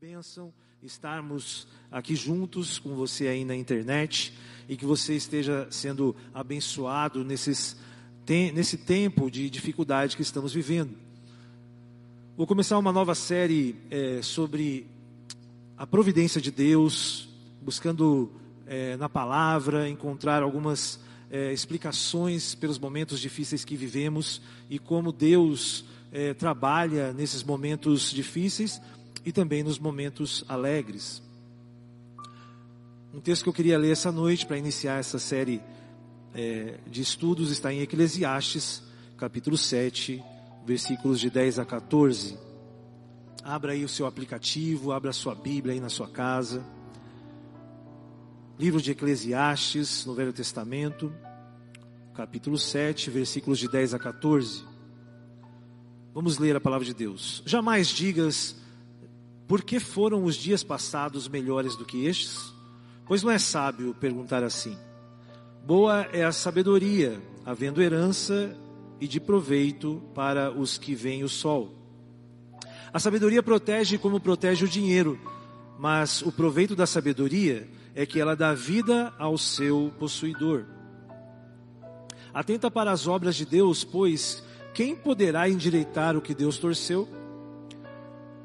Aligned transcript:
bênção 0.00 0.52
estarmos 0.80 1.66
aqui 1.90 2.14
juntos 2.14 2.78
com 2.78 2.94
você 2.94 3.26
aí 3.26 3.44
na 3.44 3.56
internet 3.56 4.32
e 4.68 4.76
que 4.76 4.86
você 4.86 5.16
esteja 5.16 5.66
sendo 5.72 6.14
abençoado 6.32 7.24
nesses, 7.24 7.76
nesse 8.54 8.78
tempo 8.78 9.28
de 9.28 9.50
dificuldade 9.50 10.14
que 10.14 10.22
estamos 10.22 10.54
vivendo. 10.54 10.94
Vou 12.36 12.46
começar 12.46 12.78
uma 12.78 12.92
nova 12.92 13.12
série 13.16 13.74
é, 13.90 14.22
sobre 14.22 14.86
a 15.76 15.84
providência 15.84 16.40
de 16.40 16.52
Deus, 16.52 17.28
buscando 17.60 18.30
é, 18.68 18.96
na 18.98 19.08
palavra 19.08 19.88
encontrar 19.88 20.44
algumas 20.44 21.00
é, 21.28 21.52
explicações 21.52 22.54
pelos 22.54 22.78
momentos 22.78 23.18
difíceis 23.18 23.64
que 23.64 23.74
vivemos 23.74 24.40
e 24.70 24.78
como 24.78 25.10
Deus 25.10 25.84
é, 26.12 26.34
trabalha 26.34 27.12
nesses 27.12 27.42
momentos 27.42 28.12
difíceis 28.12 28.80
e 29.24 29.32
também 29.32 29.62
nos 29.62 29.78
momentos 29.78 30.44
alegres. 30.48 31.22
Um 33.12 33.20
texto 33.20 33.42
que 33.42 33.48
eu 33.48 33.54
queria 33.54 33.78
ler 33.78 33.92
essa 33.92 34.12
noite 34.12 34.46
para 34.46 34.58
iniciar 34.58 34.98
essa 34.98 35.18
série 35.18 35.62
é, 36.34 36.78
de 36.86 37.00
estudos 37.00 37.50
está 37.50 37.72
em 37.72 37.80
Eclesiastes, 37.80 38.82
capítulo 39.16 39.56
7, 39.56 40.22
versículos 40.66 41.18
de 41.18 41.30
10 41.30 41.58
a 41.58 41.64
14. 41.64 42.38
Abra 43.42 43.72
aí 43.72 43.84
o 43.84 43.88
seu 43.88 44.06
aplicativo, 44.06 44.92
abra 44.92 45.10
a 45.10 45.14
sua 45.14 45.34
Bíblia 45.34 45.74
aí 45.74 45.80
na 45.80 45.88
sua 45.88 46.08
casa. 46.08 46.62
Livro 48.58 48.80
de 48.82 48.90
Eclesiastes, 48.90 50.04
no 50.04 50.14
Velho 50.14 50.32
Testamento, 50.32 51.12
capítulo 52.14 52.58
7, 52.58 53.10
versículos 53.10 53.58
de 53.58 53.68
10 53.68 53.94
a 53.94 53.98
14. 53.98 54.64
Vamos 56.12 56.38
ler 56.38 56.56
a 56.56 56.60
palavra 56.60 56.84
de 56.84 56.92
Deus. 56.92 57.42
Jamais 57.46 57.88
digas 57.88 58.56
por 59.48 59.62
que 59.62 59.80
foram 59.80 60.24
os 60.24 60.36
dias 60.36 60.62
passados 60.62 61.26
melhores 61.26 61.74
do 61.74 61.86
que 61.86 62.04
estes? 62.04 62.52
Pois 63.06 63.22
não 63.22 63.30
é 63.30 63.38
sábio 63.38 63.94
perguntar 63.98 64.44
assim. 64.44 64.76
Boa 65.64 66.06
é 66.12 66.22
a 66.22 66.32
sabedoria, 66.32 67.18
havendo 67.46 67.80
herança 67.80 68.54
e 69.00 69.08
de 69.08 69.18
proveito 69.18 70.02
para 70.14 70.52
os 70.52 70.76
que 70.76 70.94
veem 70.94 71.24
o 71.24 71.28
sol. 71.30 71.74
A 72.92 72.98
sabedoria 72.98 73.42
protege 73.42 73.96
como 73.96 74.20
protege 74.20 74.66
o 74.66 74.68
dinheiro, 74.68 75.18
mas 75.78 76.20
o 76.20 76.30
proveito 76.30 76.76
da 76.76 76.86
sabedoria 76.86 77.66
é 77.94 78.04
que 78.04 78.20
ela 78.20 78.36
dá 78.36 78.52
vida 78.52 79.14
ao 79.18 79.38
seu 79.38 79.90
possuidor. 79.98 80.66
Atenta 82.34 82.70
para 82.70 82.90
as 82.90 83.06
obras 83.06 83.34
de 83.34 83.46
Deus, 83.46 83.82
pois 83.82 84.44
quem 84.74 84.94
poderá 84.94 85.48
endireitar 85.48 86.16
o 86.16 86.20
que 86.20 86.34
Deus 86.34 86.58
torceu? 86.58 87.08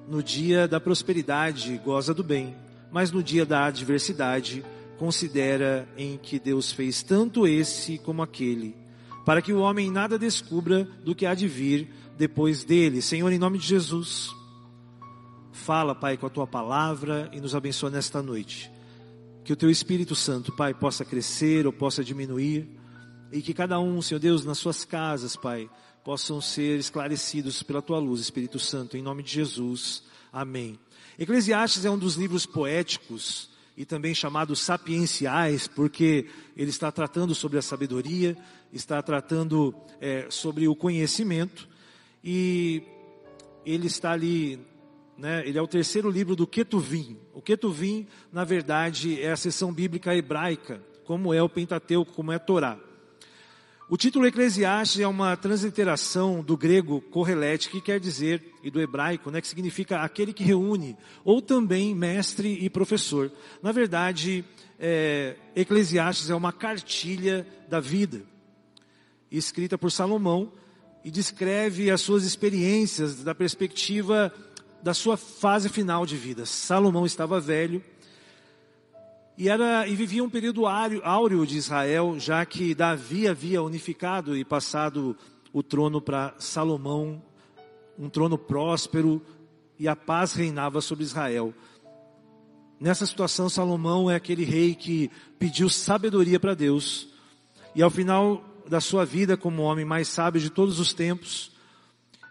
No 0.08 0.22
dia 0.22 0.68
da 0.68 0.80
prosperidade, 0.80 1.80
goza 1.84 2.14
do 2.14 2.24
bem, 2.24 2.56
mas 2.92 3.12
no 3.12 3.24
dia 3.24 3.46
da 3.46 3.66
adversidade, 3.66 4.64
considera 4.98 5.88
em 5.98 6.18
que 6.18 6.40
Deus 6.40 6.72
fez 6.72 7.02
tanto 7.02 7.48
esse 7.48 7.98
como 7.98 8.22
aquele, 8.22 8.76
para 9.26 9.42
que 9.42 9.54
o 9.54 9.60
homem 9.60 9.90
nada 9.90 10.20
descubra 10.20 10.88
do 11.04 11.16
que 11.16 11.26
há 11.26 11.34
de 11.34 11.48
vir 11.48 11.90
depois 12.18 12.64
dele. 12.64 13.02
Senhor, 13.02 13.32
em 13.32 13.40
nome 13.40 13.58
de 13.58 13.66
Jesus, 13.66 14.30
fala, 15.52 15.96
Pai, 15.96 16.18
com 16.18 16.28
a 16.28 16.30
tua 16.30 16.46
palavra 16.46 17.30
e 17.32 17.40
nos 17.40 17.56
abençoa 17.56 17.90
nesta 17.90 18.22
noite. 18.22 18.72
Que 19.44 19.54
o 19.54 19.56
teu 19.56 19.70
Espírito 19.70 20.16
Santo, 20.16 20.52
Pai, 20.56 20.74
possa 20.74 21.04
crescer 21.04 21.66
ou 21.66 21.74
possa 21.74 22.04
diminuir, 22.04 22.70
e 23.32 23.42
que 23.42 23.54
cada 23.54 23.80
um, 23.80 24.02
Senhor 24.02 24.20
Deus, 24.20 24.46
nas 24.46 24.58
suas 24.58 24.86
casas, 24.86 25.36
Pai, 25.36 25.70
possam 26.04 26.42
ser 26.42 26.78
esclarecidos 26.78 27.64
pela 27.64 27.82
tua 27.82 27.98
luz, 27.98 28.20
Espírito 28.20 28.60
Santo, 28.60 28.98
em 28.98 29.02
nome 29.02 29.24
de 29.24 29.32
Jesus. 29.32 30.04
Amém. 30.32 30.78
Eclesiastes 31.18 31.86
é 31.86 31.90
um 31.90 31.98
dos 31.98 32.16
livros 32.16 32.46
poéticos 32.46 33.50
e 33.78 33.86
também 33.86 34.14
chamados 34.14 34.60
sapienciais, 34.60 35.68
porque 35.68 36.28
ele 36.58 36.70
está 36.70 36.92
tratando 36.92 37.34
sobre 37.34 37.58
a 37.58 37.62
sabedoria, 37.62 38.38
está 38.72 39.02
tratando 39.02 39.74
é, 40.02 40.28
sobre 40.30 40.68
o 40.68 40.76
conhecimento, 40.76 41.68
e 42.24 42.84
ele 43.66 43.88
está 43.88 44.12
ali, 44.12 44.60
né, 45.18 45.48
ele 45.48 45.58
é 45.58 45.62
o 45.62 45.68
terceiro 45.68 46.10
livro 46.10 46.36
do 46.36 46.46
Ketuvim. 46.46 47.18
O 47.34 47.42
Ketuvim, 47.42 48.08
na 48.32 48.44
verdade, 48.44 49.22
é 49.22 49.32
a 49.32 49.38
seção 49.38 49.74
bíblica 49.74 50.16
hebraica, 50.16 50.84
como 51.06 51.34
é 51.34 51.42
o 51.42 51.50
Pentateuco, 51.50 52.12
como 52.14 52.32
é 52.32 52.36
a 52.36 52.40
Torá. 52.40 52.78
O 53.94 53.96
título 53.96 54.26
Eclesiastes 54.26 55.02
é 55.02 55.08
uma 55.08 55.38
transliteração 55.38 56.42
do 56.42 56.58
grego 56.58 57.00
correlete, 57.00 57.70
que 57.70 57.80
quer 57.80 58.00
dizer, 58.00 58.44
e 58.64 58.72
do 58.72 58.82
hebraico, 58.82 59.30
né, 59.30 59.40
que 59.40 59.48
significa 59.48 60.00
aquele 60.00 60.34
que 60.34 60.44
reúne, 60.44 60.98
ou 61.24 61.44
também 61.44 61.94
mestre 61.94 62.58
e 62.60 62.72
professor. 62.72 63.32
Na 63.62 63.72
verdade, 63.72 64.44
é, 64.80 65.36
Eclesiastes 65.56 66.32
é 66.32 66.36
uma 66.36 66.52
cartilha 66.52 67.46
da 67.70 67.80
vida, 67.80 68.24
escrita 69.32 69.78
por 69.78 69.92
Salomão, 69.92 70.52
e 71.06 71.12
descreve 71.12 71.92
as 71.92 72.02
suas 72.02 72.24
experiências 72.24 73.24
da 73.24 73.36
perspectiva 73.36 74.34
da 74.82 74.96
sua 74.96 75.18
fase 75.18 75.70
final 75.70 76.04
de 76.04 76.18
vida. 76.18 76.48
Salomão 76.48 77.06
estava 77.06 77.40
velho, 77.40 77.80
e, 79.38 79.50
era, 79.50 79.88
e 79.88 79.96
vivia 79.96 80.24
um 80.24 80.30
período 80.30 80.66
áureo 80.68 81.46
de 81.46 81.58
Israel, 81.58 82.20
já 82.20 82.46
que 82.46 82.76
Davi 82.76 83.28
havia 83.28 83.64
unificado 83.64 84.38
e 84.38 84.46
passado 84.46 85.18
o 85.52 85.64
trono 85.64 86.00
para 86.00 86.36
Salomão, 86.38 87.22
um 87.98 88.10
trono 88.10 88.38
próspero, 88.38 89.22
e 89.80 89.88
a 89.88 89.96
paz 89.96 90.34
reinava 90.34 90.82
sobre 90.82 91.04
Israel. 91.04 91.54
Nessa 92.80 93.06
situação, 93.06 93.50
Salomão 93.50 94.10
é 94.10 94.16
aquele 94.16 94.44
rei 94.44 94.76
que 94.76 95.10
pediu 95.40 95.68
sabedoria 95.70 96.40
para 96.40 96.54
Deus, 96.54 97.10
e 97.76 97.82
ao 97.82 97.90
final 97.90 98.44
da 98.68 98.80
sua 98.80 99.04
vida, 99.04 99.36
como 99.36 99.64
homem 99.64 99.84
mais 99.84 100.08
sábio 100.08 100.40
de 100.40 100.50
todos 100.50 100.80
os 100.80 100.94
tempos, 100.94 101.52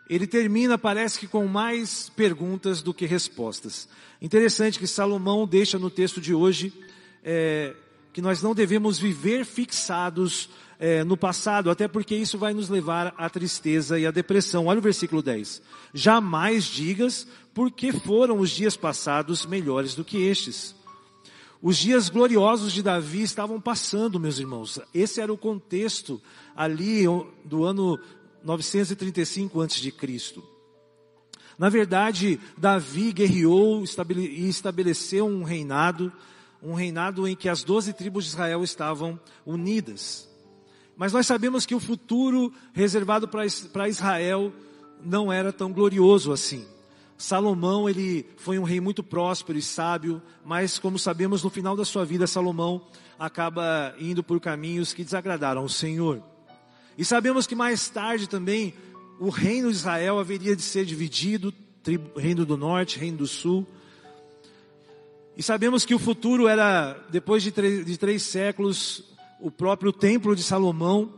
ele 0.08 0.26
termina, 0.26 0.76
parece 0.78 1.18
que 1.18 1.26
com 1.26 1.46
mais 1.46 2.10
perguntas 2.10 2.82
do 2.82 2.92
que 2.92 3.06
respostas. 3.06 3.88
Interessante 4.20 4.78
que 4.78 4.86
Salomão 4.86 5.46
deixa 5.46 5.78
no 5.78 5.90
texto 5.90 6.20
de 6.20 6.34
hoje 6.34 6.72
é, 7.22 7.74
que 8.12 8.20
nós 8.20 8.42
não 8.42 8.54
devemos 8.54 8.98
viver 8.98 9.44
fixados 9.44 10.48
é, 10.78 11.04
no 11.04 11.16
passado, 11.16 11.70
até 11.70 11.86
porque 11.86 12.14
isso 12.14 12.36
vai 12.36 12.52
nos 12.52 12.68
levar 12.68 13.14
à 13.16 13.30
tristeza 13.30 13.98
e 13.98 14.06
à 14.06 14.10
depressão. 14.10 14.66
Olha 14.66 14.80
o 14.80 14.82
versículo 14.82 15.22
10. 15.22 15.62
Jamais 15.94 16.64
digas 16.64 17.26
porque 17.54 17.92
foram 17.92 18.40
os 18.40 18.50
dias 18.50 18.76
passados 18.76 19.46
melhores 19.46 19.94
do 19.94 20.04
que 20.04 20.18
estes. 20.18 20.74
Os 21.62 21.78
dias 21.78 22.08
gloriosos 22.08 22.72
de 22.72 22.82
Davi 22.82 23.22
estavam 23.22 23.60
passando, 23.60 24.18
meus 24.18 24.40
irmãos. 24.40 24.80
Esse 24.92 25.20
era 25.20 25.32
o 25.32 25.38
contexto 25.38 26.20
ali 26.56 27.04
do 27.44 27.62
ano 27.62 28.00
935 28.42 29.60
a.C. 29.60 29.94
Na 31.56 31.68
verdade, 31.68 32.40
Davi 32.58 33.12
guerreou 33.12 33.84
e 34.18 34.48
estabeleceu 34.48 35.26
um 35.26 35.44
reinado 35.44 36.12
um 36.62 36.74
reinado 36.74 37.26
em 37.26 37.34
que 37.34 37.48
as 37.48 37.64
doze 37.64 37.92
tribos 37.92 38.24
de 38.24 38.30
Israel 38.30 38.62
estavam 38.62 39.18
unidas. 39.44 40.30
Mas 40.96 41.12
nós 41.12 41.26
sabemos 41.26 41.66
que 41.66 41.74
o 41.74 41.80
futuro 41.80 42.52
reservado 42.72 43.26
para 43.26 43.88
Israel 43.88 44.52
não 45.04 45.32
era 45.32 45.52
tão 45.52 45.72
glorioso 45.72 46.32
assim. 46.32 46.64
Salomão, 47.16 47.88
ele 47.88 48.26
foi 48.36 48.58
um 48.58 48.64
rei 48.64 48.80
muito 48.80 49.02
próspero 49.02 49.58
e 49.58 49.62
sábio, 49.62 50.20
mas 50.44 50.78
como 50.78 50.98
sabemos, 50.98 51.42
no 51.42 51.50
final 51.50 51.76
da 51.76 51.84
sua 51.84 52.04
vida, 52.04 52.26
Salomão 52.26 52.86
acaba 53.18 53.94
indo 53.98 54.22
por 54.22 54.40
caminhos 54.40 54.92
que 54.92 55.04
desagradaram 55.04 55.62
ao 55.62 55.68
Senhor. 55.68 56.22
E 56.98 57.04
sabemos 57.04 57.46
que 57.46 57.54
mais 57.54 57.88
tarde 57.88 58.28
também 58.28 58.74
o 59.20 59.28
reino 59.28 59.70
de 59.70 59.76
Israel 59.76 60.18
haveria 60.18 60.56
de 60.56 60.62
ser 60.62 60.84
dividido, 60.84 61.54
reino 62.16 62.44
do 62.44 62.56
norte, 62.56 62.98
reino 62.98 63.18
do 63.18 63.26
sul. 63.26 63.66
E 65.36 65.42
sabemos 65.42 65.84
que 65.84 65.94
o 65.94 65.98
futuro 65.98 66.46
era, 66.46 66.98
depois 67.10 67.42
de 67.42 67.50
três, 67.50 67.86
de 67.86 67.96
três 67.96 68.22
séculos, 68.22 69.04
o 69.40 69.50
próprio 69.50 69.92
templo 69.92 70.36
de 70.36 70.42
Salomão, 70.42 71.12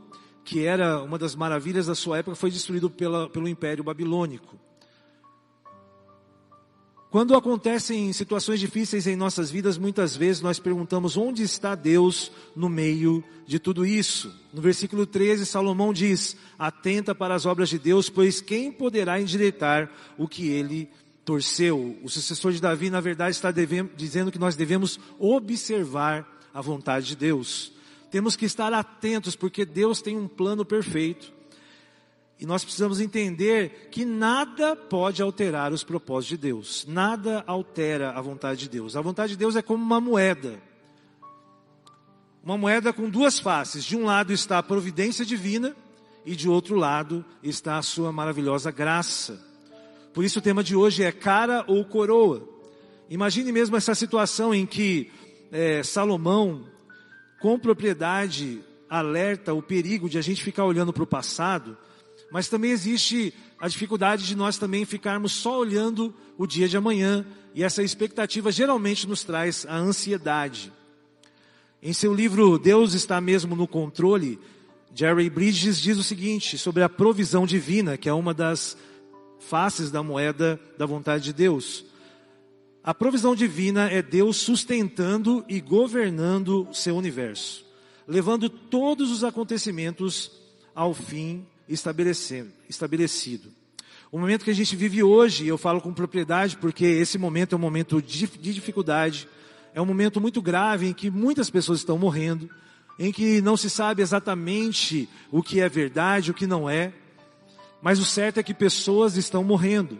que 0.44 0.64
era 0.64 1.02
uma 1.02 1.18
das 1.18 1.34
maravilhas 1.34 1.86
da 1.86 1.94
sua 1.94 2.18
época, 2.18 2.36
foi 2.36 2.50
destruído 2.50 2.88
pela, 2.88 3.28
pelo 3.28 3.48
Império 3.48 3.82
Babilônico. 3.82 4.58
Quando 7.10 7.36
acontecem 7.36 8.12
situações 8.12 8.58
difíceis 8.58 9.06
em 9.06 9.14
nossas 9.14 9.48
vidas, 9.48 9.78
muitas 9.78 10.16
vezes 10.16 10.42
nós 10.42 10.58
perguntamos 10.58 11.16
onde 11.16 11.44
está 11.44 11.76
Deus 11.76 12.32
no 12.56 12.68
meio 12.68 13.22
de 13.46 13.60
tudo 13.60 13.86
isso. 13.86 14.34
No 14.52 14.60
versículo 14.60 15.06
13, 15.06 15.46
Salomão 15.46 15.92
diz: 15.92 16.36
Atenta 16.58 17.14
para 17.14 17.32
as 17.34 17.46
obras 17.46 17.68
de 17.68 17.78
Deus, 17.78 18.10
pois 18.10 18.40
quem 18.40 18.72
poderá 18.72 19.20
endireitar 19.20 19.88
o 20.18 20.26
que 20.26 20.48
ele 20.48 20.90
torceu. 21.24 21.98
O 22.02 22.08
sucessor 22.08 22.52
de 22.52 22.60
Davi, 22.60 22.90
na 22.90 23.00
verdade, 23.00 23.34
está 23.34 23.50
dizendo 23.50 24.30
que 24.30 24.38
nós 24.38 24.56
devemos 24.56 24.98
observar 25.18 26.40
a 26.52 26.60
vontade 26.60 27.06
de 27.06 27.16
Deus. 27.16 27.72
Temos 28.10 28.36
que 28.36 28.44
estar 28.44 28.72
atentos, 28.72 29.34
porque 29.34 29.64
Deus 29.64 30.00
tem 30.00 30.16
um 30.16 30.28
plano 30.28 30.64
perfeito. 30.64 31.32
E 32.38 32.46
nós 32.46 32.62
precisamos 32.62 33.00
entender 33.00 33.88
que 33.90 34.04
nada 34.04 34.76
pode 34.76 35.22
alterar 35.22 35.72
os 35.72 35.82
propósitos 35.82 36.28
de 36.28 36.36
Deus. 36.36 36.84
Nada 36.86 37.42
altera 37.46 38.10
a 38.10 38.20
vontade 38.20 38.60
de 38.60 38.68
Deus. 38.68 38.96
A 38.96 39.00
vontade 39.00 39.32
de 39.32 39.38
Deus 39.38 39.56
é 39.56 39.62
como 39.62 39.82
uma 39.82 40.00
moeda. 40.00 40.60
Uma 42.42 42.58
moeda 42.58 42.92
com 42.92 43.08
duas 43.08 43.38
faces. 43.38 43.84
De 43.84 43.96
um 43.96 44.04
lado 44.04 44.32
está 44.32 44.58
a 44.58 44.62
providência 44.62 45.24
divina 45.24 45.74
e 46.26 46.36
de 46.36 46.48
outro 46.48 46.76
lado 46.76 47.24
está 47.42 47.78
a 47.78 47.82
sua 47.82 48.12
maravilhosa 48.12 48.70
graça. 48.70 49.53
Por 50.14 50.24
isso 50.24 50.38
o 50.38 50.42
tema 50.42 50.64
de 50.64 50.74
hoje 50.74 51.02
é 51.02 51.12
cara 51.12 51.62
ou 51.68 51.84
coroa. 51.84 52.48
Imagine 53.10 53.52
mesmo 53.52 53.76
essa 53.76 53.94
situação 53.94 54.54
em 54.54 54.64
que 54.64 55.10
é, 55.52 55.82
Salomão, 55.82 56.66
com 57.40 57.58
propriedade, 57.58 58.60
alerta 58.88 59.52
o 59.52 59.60
perigo 59.60 60.08
de 60.08 60.16
a 60.16 60.22
gente 60.22 60.42
ficar 60.42 60.64
olhando 60.64 60.92
para 60.92 61.02
o 61.02 61.06
passado 61.06 61.76
mas 62.34 62.48
também 62.48 62.72
existe 62.72 63.32
a 63.60 63.68
dificuldade 63.68 64.26
de 64.26 64.34
nós 64.34 64.58
também 64.58 64.84
ficarmos 64.84 65.30
só 65.30 65.60
olhando 65.60 66.12
o 66.36 66.48
dia 66.48 66.68
de 66.68 66.76
amanhã, 66.76 67.24
e 67.54 67.62
essa 67.62 67.80
expectativa 67.80 68.50
geralmente 68.50 69.06
nos 69.06 69.22
traz 69.22 69.64
a 69.68 69.76
ansiedade. 69.76 70.72
Em 71.80 71.92
seu 71.92 72.12
livro 72.12 72.58
Deus 72.58 72.92
está 72.92 73.20
mesmo 73.20 73.54
no 73.54 73.68
controle, 73.68 74.40
Jerry 74.92 75.30
Bridges 75.30 75.80
diz 75.80 75.96
o 75.96 76.02
seguinte 76.02 76.58
sobre 76.58 76.82
a 76.82 76.88
provisão 76.88 77.46
divina, 77.46 77.96
que 77.96 78.08
é 78.08 78.12
uma 78.12 78.34
das 78.34 78.76
faces 79.48 79.90
da 79.90 80.02
moeda 80.02 80.58
da 80.76 80.86
vontade 80.86 81.24
de 81.24 81.32
Deus. 81.32 81.84
A 82.82 82.92
provisão 82.92 83.34
divina 83.34 83.88
é 83.90 84.02
Deus 84.02 84.36
sustentando 84.36 85.44
e 85.48 85.60
governando 85.60 86.68
seu 86.72 86.96
universo, 86.96 87.64
levando 88.06 88.48
todos 88.50 89.10
os 89.10 89.24
acontecimentos 89.24 90.30
ao 90.74 90.92
fim 90.92 91.46
estabelecido. 91.68 93.48
O 94.12 94.18
momento 94.18 94.44
que 94.44 94.50
a 94.50 94.54
gente 94.54 94.76
vive 94.76 95.02
hoje, 95.02 95.46
eu 95.46 95.58
falo 95.58 95.80
com 95.80 95.92
propriedade 95.92 96.56
porque 96.58 96.84
esse 96.84 97.18
momento 97.18 97.54
é 97.54 97.56
um 97.56 97.60
momento 97.60 98.02
de, 98.02 98.26
de 98.26 98.52
dificuldade, 98.52 99.28
é 99.74 99.80
um 99.80 99.86
momento 99.86 100.20
muito 100.20 100.40
grave 100.40 100.86
em 100.86 100.92
que 100.92 101.10
muitas 101.10 101.50
pessoas 101.50 101.80
estão 101.80 101.98
morrendo, 101.98 102.48
em 102.98 103.10
que 103.10 103.40
não 103.40 103.56
se 103.56 103.68
sabe 103.68 104.02
exatamente 104.02 105.08
o 105.32 105.42
que 105.42 105.60
é 105.60 105.68
verdade, 105.68 106.30
o 106.30 106.34
que 106.34 106.46
não 106.46 106.70
é, 106.70 106.92
mas 107.84 107.98
o 107.98 108.04
certo 108.06 108.38
é 108.38 108.42
que 108.42 108.54
pessoas 108.54 109.18
estão 109.18 109.44
morrendo. 109.44 109.98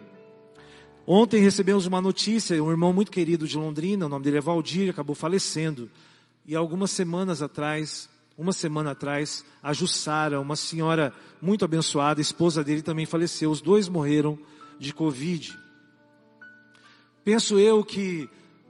Ontem 1.06 1.42
recebemos 1.42 1.84
uma 1.84 2.00
notícia, 2.00 2.64
um 2.64 2.70
irmão 2.70 2.94
muito 2.94 3.12
querido 3.12 3.46
de 3.46 3.58
Londrina, 3.58 4.06
o 4.06 4.08
nome 4.08 4.24
dele 4.24 4.38
é 4.38 4.40
Valdir, 4.40 4.88
acabou 4.88 5.14
falecendo. 5.14 5.90
E 6.46 6.56
algumas 6.56 6.90
semanas 6.92 7.42
atrás, 7.42 8.08
uma 8.38 8.54
semana 8.54 8.92
atrás, 8.92 9.44
a 9.62 9.74
Jussara, 9.74 10.40
uma 10.40 10.56
senhora 10.56 11.12
muito 11.42 11.62
abençoada, 11.62 12.22
esposa 12.22 12.64
dele 12.64 12.80
também 12.80 13.04
faleceu. 13.04 13.50
Os 13.50 13.60
dois 13.60 13.86
morreram 13.86 14.38
de 14.78 14.94
Covid. 14.94 15.54
Penso 17.22 17.58
eu 17.58 17.84
que 17.84 18.26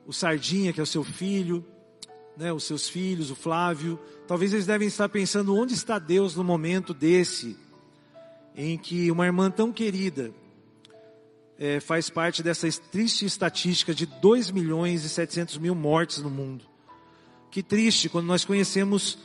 o 0.08 0.12
Sardinha, 0.12 0.72
que 0.72 0.80
é 0.80 0.82
o 0.82 0.86
seu 0.86 1.04
filho, 1.04 1.64
né, 2.36 2.52
os 2.52 2.64
seus 2.64 2.88
filhos, 2.88 3.30
o 3.30 3.36
Flávio, 3.36 3.96
talvez 4.26 4.52
eles 4.52 4.66
devem 4.66 4.88
estar 4.88 5.08
pensando 5.08 5.54
onde 5.54 5.72
está 5.72 6.00
Deus 6.00 6.34
no 6.34 6.42
momento 6.42 6.92
desse, 6.92 7.56
em 8.54 8.78
que 8.78 9.10
uma 9.10 9.26
irmã 9.26 9.50
tão 9.50 9.72
querida 9.72 10.32
é, 11.58 11.80
faz 11.80 12.08
parte 12.08 12.42
dessa 12.42 12.68
triste 12.90 13.24
estatística 13.24 13.94
de 13.94 14.06
2 14.06 14.50
milhões 14.50 15.04
e 15.04 15.08
700 15.08 15.58
mil 15.58 15.74
mortes 15.74 16.18
no 16.18 16.30
mundo. 16.30 16.64
Que 17.50 17.62
triste 17.62 18.08
quando 18.08 18.26
nós 18.26 18.44
conhecemos 18.44 19.18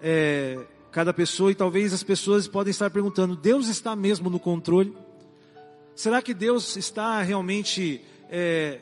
é, 0.00 0.58
cada 0.90 1.12
pessoa 1.12 1.50
e 1.50 1.54
talvez 1.54 1.92
as 1.92 2.02
pessoas 2.02 2.46
podem 2.46 2.70
estar 2.70 2.90
perguntando: 2.90 3.34
Deus 3.34 3.68
está 3.68 3.96
mesmo 3.96 4.28
no 4.30 4.38
controle? 4.38 4.96
Será 5.94 6.22
que 6.22 6.32
Deus 6.32 6.76
está 6.76 7.20
realmente 7.22 8.00
é, 8.30 8.80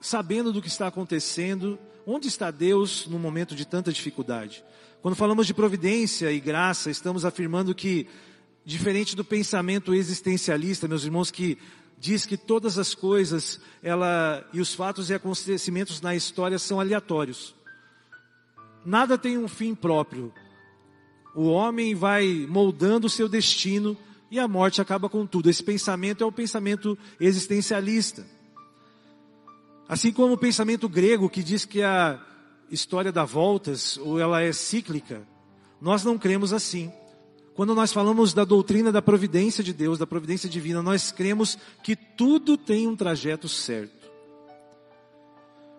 sabendo 0.00 0.52
do 0.52 0.60
que 0.60 0.68
está 0.68 0.86
acontecendo? 0.86 1.78
Onde 2.06 2.28
está 2.28 2.50
Deus 2.50 3.06
no 3.06 3.18
momento 3.18 3.54
de 3.54 3.64
tanta 3.66 3.90
dificuldade? 3.92 4.62
Quando 5.00 5.14
falamos 5.14 5.46
de 5.46 5.54
providência 5.54 6.30
e 6.30 6.38
graça, 6.40 6.90
estamos 6.90 7.24
afirmando 7.24 7.74
que, 7.74 8.06
diferente 8.64 9.14
do 9.14 9.24
pensamento 9.24 9.94
existencialista, 9.94 10.88
meus 10.88 11.04
irmãos, 11.04 11.30
que 11.30 11.58
diz 11.98 12.24
que 12.26 12.36
todas 12.36 12.78
as 12.78 12.94
coisas, 12.94 13.60
ela 13.82 14.46
e 14.52 14.60
os 14.60 14.74
fatos 14.74 15.10
e 15.10 15.14
acontecimentos 15.14 16.00
na 16.00 16.14
história 16.14 16.58
são 16.58 16.80
aleatórios. 16.80 17.54
Nada 18.84 19.16
tem 19.16 19.38
um 19.38 19.48
fim 19.48 19.74
próprio. 19.74 20.32
O 21.34 21.48
homem 21.48 21.94
vai 21.94 22.46
moldando 22.48 23.06
o 23.06 23.10
seu 23.10 23.28
destino 23.28 23.96
e 24.30 24.38
a 24.38 24.46
morte 24.46 24.80
acaba 24.80 25.08
com 25.08 25.26
tudo. 25.26 25.50
Esse 25.50 25.62
pensamento 25.62 26.22
é 26.22 26.26
o 26.26 26.32
pensamento 26.32 26.96
existencialista. 27.18 28.26
Assim 29.88 30.12
como 30.12 30.34
o 30.34 30.38
pensamento 30.38 30.88
grego 30.88 31.28
que 31.28 31.42
diz 31.42 31.64
que 31.64 31.82
a 31.82 32.20
história 32.70 33.12
dá 33.12 33.24
voltas 33.24 33.96
ou 33.98 34.18
ela 34.18 34.40
é 34.40 34.52
cíclica, 34.52 35.26
nós 35.80 36.04
não 36.04 36.18
cremos 36.18 36.52
assim. 36.52 36.90
Quando 37.54 37.74
nós 37.74 37.92
falamos 37.92 38.34
da 38.34 38.44
doutrina 38.44 38.90
da 38.90 39.00
providência 39.00 39.62
de 39.62 39.72
Deus, 39.72 39.98
da 39.98 40.06
providência 40.06 40.48
divina, 40.48 40.82
nós 40.82 41.12
cremos 41.12 41.56
que 41.82 41.94
tudo 41.94 42.56
tem 42.56 42.88
um 42.88 42.96
trajeto 42.96 43.48
certo 43.48 44.04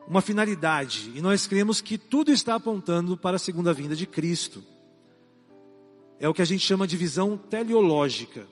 uma 0.07 0.21
finalidade, 0.21 1.11
e 1.15 1.21
nós 1.21 1.47
cremos 1.47 1.81
que 1.81 1.97
tudo 1.97 2.31
está 2.31 2.55
apontando 2.55 3.17
para 3.17 3.37
a 3.37 3.39
segunda 3.39 3.73
vinda 3.73 3.95
de 3.95 4.05
Cristo. 4.05 4.63
É 6.19 6.29
o 6.29 6.33
que 6.33 6.41
a 6.41 6.45
gente 6.45 6.65
chama 6.65 6.87
de 6.87 6.95
visão 6.95 7.37
teleológica, 7.37 8.47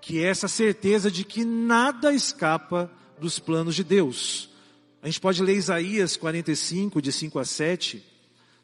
que 0.00 0.22
é 0.22 0.28
essa 0.28 0.48
certeza 0.48 1.10
de 1.10 1.24
que 1.24 1.44
nada 1.44 2.12
escapa 2.12 2.90
dos 3.20 3.38
planos 3.38 3.74
de 3.74 3.84
Deus. 3.84 4.48
A 5.02 5.06
gente 5.06 5.20
pode 5.20 5.42
ler 5.42 5.56
Isaías 5.56 6.16
45, 6.16 7.02
de 7.02 7.12
5 7.12 7.38
a 7.38 7.44
7, 7.44 8.04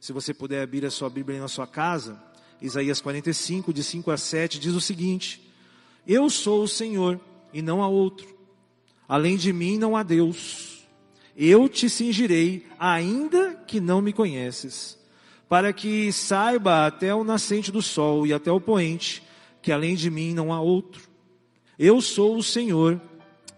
se 0.00 0.12
você 0.12 0.32
puder 0.32 0.62
abrir 0.62 0.84
a 0.84 0.90
sua 0.90 1.10
Bíblia 1.10 1.40
na 1.40 1.48
sua 1.48 1.66
casa. 1.66 2.20
Isaías 2.60 3.00
45, 3.00 3.72
de 3.72 3.82
5 3.82 4.10
a 4.10 4.16
7, 4.16 4.58
diz 4.58 4.74
o 4.74 4.80
seguinte: 4.80 5.52
Eu 6.06 6.30
sou 6.30 6.62
o 6.62 6.68
Senhor 6.68 7.20
e 7.52 7.60
não 7.60 7.82
há 7.82 7.88
outro, 7.88 8.26
além 9.08 9.36
de 9.36 9.52
mim 9.52 9.78
não 9.78 9.96
há 9.96 10.02
Deus. 10.02 10.74
Eu 11.36 11.68
te 11.68 11.90
cingirei, 11.90 12.64
ainda 12.78 13.54
que 13.66 13.80
não 13.80 14.00
me 14.00 14.12
conheces, 14.12 14.96
para 15.48 15.72
que 15.72 16.12
saiba 16.12 16.86
até 16.86 17.14
o 17.14 17.24
nascente 17.24 17.72
do 17.72 17.82
sol 17.82 18.26
e 18.26 18.32
até 18.32 18.52
o 18.52 18.60
poente, 18.60 19.22
que 19.60 19.72
além 19.72 19.96
de 19.96 20.10
mim 20.10 20.32
não 20.32 20.52
há 20.52 20.60
outro. 20.60 21.02
Eu 21.78 22.00
sou 22.00 22.36
o 22.36 22.42
Senhor 22.42 23.00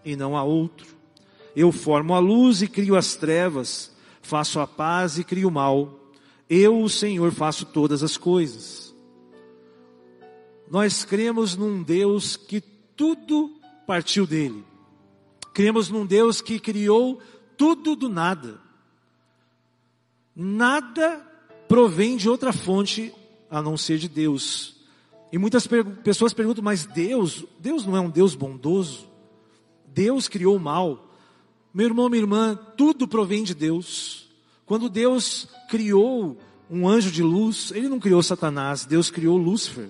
e 0.03 0.15
não 0.15 0.35
há 0.35 0.43
outro. 0.43 0.87
Eu 1.55 1.71
formo 1.71 2.13
a 2.13 2.19
luz 2.19 2.61
e 2.61 2.67
crio 2.67 2.95
as 2.95 3.15
trevas, 3.15 3.91
faço 4.21 4.59
a 4.59 4.67
paz 4.67 5.17
e 5.17 5.23
crio 5.23 5.47
o 5.47 5.51
mal. 5.51 6.11
Eu, 6.49 6.81
o 6.81 6.89
Senhor, 6.89 7.31
faço 7.31 7.65
todas 7.65 8.03
as 8.03 8.15
coisas. 8.15 8.86
Nós 10.69 11.05
cremos 11.05 11.55
num 11.55 11.81
Deus 11.81 12.35
que 12.35 12.61
tudo 12.95 13.59
partiu 13.85 14.27
dele. 14.27 14.63
Cremos 15.53 15.89
num 15.89 16.05
Deus 16.05 16.41
que 16.41 16.59
criou 16.59 17.21
tudo 17.55 17.95
do 17.95 18.09
nada. 18.09 18.59
Nada 20.35 21.25
provém 21.67 22.17
de 22.17 22.29
outra 22.29 22.53
fonte 22.53 23.13
a 23.49 23.61
não 23.61 23.77
ser 23.77 23.97
de 23.97 24.07
Deus. 24.07 24.75
E 25.31 25.37
muitas 25.37 25.67
pessoas 26.03 26.33
perguntam, 26.33 26.63
mas 26.63 26.85
Deus, 26.85 27.45
Deus 27.59 27.85
não 27.85 27.95
é 27.95 27.99
um 27.99 28.09
Deus 28.09 28.35
bondoso? 28.35 29.09
Deus 29.87 30.27
criou 30.27 30.55
o 30.55 30.59
mal. 30.59 31.11
Meu 31.73 31.87
irmão, 31.87 32.09
minha 32.09 32.21
irmã, 32.21 32.55
tudo 32.77 33.07
provém 33.07 33.43
de 33.43 33.53
Deus. 33.53 34.27
Quando 34.65 34.89
Deus 34.89 35.47
criou 35.69 36.37
um 36.69 36.87
anjo 36.87 37.11
de 37.11 37.23
luz, 37.23 37.71
Ele 37.71 37.89
não 37.89 37.99
criou 37.99 38.21
Satanás, 38.21 38.85
Deus 38.85 39.09
criou 39.09 39.37
Lúcifer. 39.37 39.89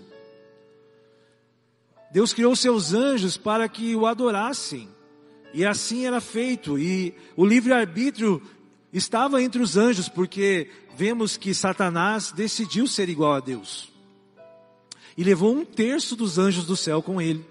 Deus 2.11 2.33
criou 2.33 2.55
seus 2.55 2.93
anjos 2.93 3.37
para 3.37 3.67
que 3.67 3.95
o 3.95 4.05
adorassem. 4.05 4.87
E 5.53 5.65
assim 5.65 6.05
era 6.05 6.21
feito. 6.21 6.77
E 6.77 7.13
o 7.35 7.45
livre-arbítrio 7.45 8.41
estava 8.91 9.41
entre 9.41 9.61
os 9.61 9.75
anjos, 9.75 10.07
porque 10.07 10.69
vemos 10.95 11.37
que 11.37 11.53
Satanás 11.53 12.31
decidiu 12.31 12.87
ser 12.87 13.09
igual 13.09 13.33
a 13.33 13.39
Deus. 13.39 13.91
E 15.17 15.23
levou 15.23 15.53
um 15.53 15.65
terço 15.65 16.15
dos 16.15 16.37
anjos 16.37 16.65
do 16.65 16.75
céu 16.75 17.01
com 17.01 17.21
ele. 17.21 17.45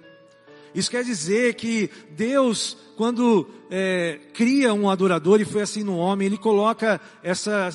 Isso 0.75 0.90
quer 0.90 1.02
dizer 1.04 1.54
que 1.54 1.90
Deus, 2.10 2.76
quando 2.96 3.48
é, 3.70 4.20
cria 4.34 4.75
um 4.75 4.90
adorador, 4.90 5.40
e 5.40 5.44
foi 5.44 5.62
assim 5.62 5.82
no 5.82 5.96
homem, 5.96 6.26
ele 6.26 6.36
coloca 6.36 7.00
essa, 7.22 7.70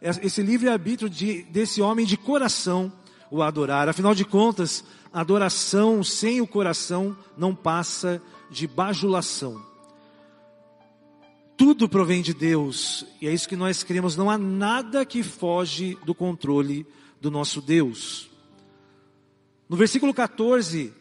esse 0.00 0.42
livre-arbítrio 0.42 1.08
de, 1.08 1.42
desse 1.44 1.82
homem 1.82 2.06
de 2.06 2.16
coração 2.16 2.92
o 3.30 3.42
adorar. 3.42 3.88
Afinal 3.88 4.14
de 4.14 4.24
contas, 4.24 4.84
adoração 5.20 6.04
sem 6.04 6.42
o 6.42 6.46
coração 6.46 7.16
não 7.38 7.54
passa 7.54 8.20
de 8.50 8.66
bajulação. 8.66 9.64
Tudo 11.56 11.88
provém 11.88 12.20
de 12.20 12.34
Deus, 12.34 13.06
e 13.18 13.26
é 13.26 13.32
isso 13.32 13.48
que 13.48 13.56
nós 13.56 13.82
cremos, 13.82 14.14
não 14.14 14.28
há 14.30 14.36
nada 14.36 15.06
que 15.06 15.22
foge 15.22 15.96
do 16.04 16.14
controle 16.14 16.86
do 17.18 17.30
nosso 17.30 17.62
Deus. 17.62 18.30
No 19.66 19.74
versículo 19.74 20.12
14, 20.12 20.92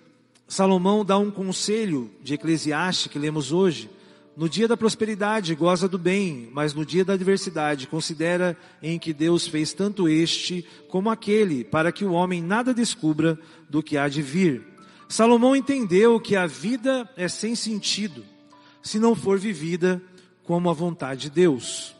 Salomão 0.47 1.03
dá 1.03 1.17
um 1.17 1.29
conselho 1.29 2.09
de 2.23 2.35
Eclesiastes 2.35 3.07
que 3.07 3.19
lemos 3.19 3.51
hoje. 3.51 3.89
No 4.35 4.49
dia 4.49 4.67
da 4.67 4.75
prosperidade, 4.75 5.55
goza 5.55 5.87
do 5.87 5.97
bem, 5.97 6.49
mas 6.51 6.73
no 6.73 6.85
dia 6.85 7.05
da 7.05 7.13
adversidade, 7.13 7.87
considera 7.87 8.57
em 8.83 8.99
que 8.99 9.13
Deus 9.13 9.47
fez 9.47 9.71
tanto 9.71 10.09
este 10.09 10.65
como 10.89 11.09
aquele, 11.09 11.63
para 11.63 11.89
que 11.89 12.03
o 12.03 12.11
homem 12.11 12.41
nada 12.41 12.73
descubra 12.73 13.39
do 13.69 13.81
que 13.81 13.97
há 13.97 14.09
de 14.09 14.21
vir. 14.21 14.61
Salomão 15.07 15.55
entendeu 15.55 16.19
que 16.19 16.35
a 16.35 16.45
vida 16.45 17.09
é 17.15 17.29
sem 17.29 17.55
sentido, 17.55 18.25
se 18.83 18.99
não 18.99 19.15
for 19.15 19.39
vivida 19.39 20.01
como 20.43 20.69
a 20.69 20.73
vontade 20.73 21.21
de 21.21 21.29
Deus. 21.29 21.95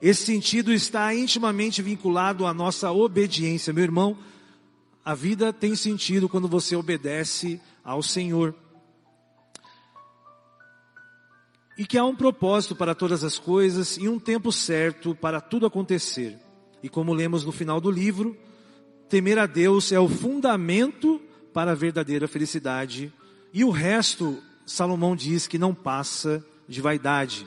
Esse 0.00 0.26
sentido 0.26 0.72
está 0.74 1.14
intimamente 1.14 1.80
vinculado 1.80 2.44
à 2.44 2.52
nossa 2.52 2.90
obediência. 2.92 3.72
Meu 3.72 3.84
irmão, 3.84 4.18
a 5.02 5.14
vida 5.14 5.52
tem 5.52 5.74
sentido 5.74 6.28
quando 6.28 6.48
você 6.48 6.76
obedece 6.76 7.58
ao 7.82 8.02
Senhor. 8.02 8.54
E 11.76 11.86
que 11.86 11.96
há 11.96 12.04
um 12.04 12.14
propósito 12.14 12.76
para 12.76 12.94
todas 12.94 13.24
as 13.24 13.38
coisas 13.38 13.96
e 13.96 14.08
um 14.08 14.18
tempo 14.18 14.52
certo 14.52 15.14
para 15.14 15.40
tudo 15.40 15.66
acontecer. 15.66 16.38
E 16.82 16.88
como 16.88 17.12
lemos 17.12 17.44
no 17.44 17.52
final 17.52 17.80
do 17.80 17.90
livro, 17.90 18.36
temer 19.08 19.38
a 19.38 19.46
Deus 19.46 19.92
é 19.92 19.98
o 19.98 20.08
fundamento 20.08 21.20
para 21.52 21.72
a 21.72 21.74
verdadeira 21.74 22.26
felicidade. 22.26 23.12
E 23.52 23.64
o 23.64 23.70
resto, 23.70 24.38
Salomão 24.66 25.14
diz 25.14 25.46
que 25.46 25.58
não 25.58 25.74
passa 25.74 26.44
de 26.68 26.80
vaidade. 26.80 27.46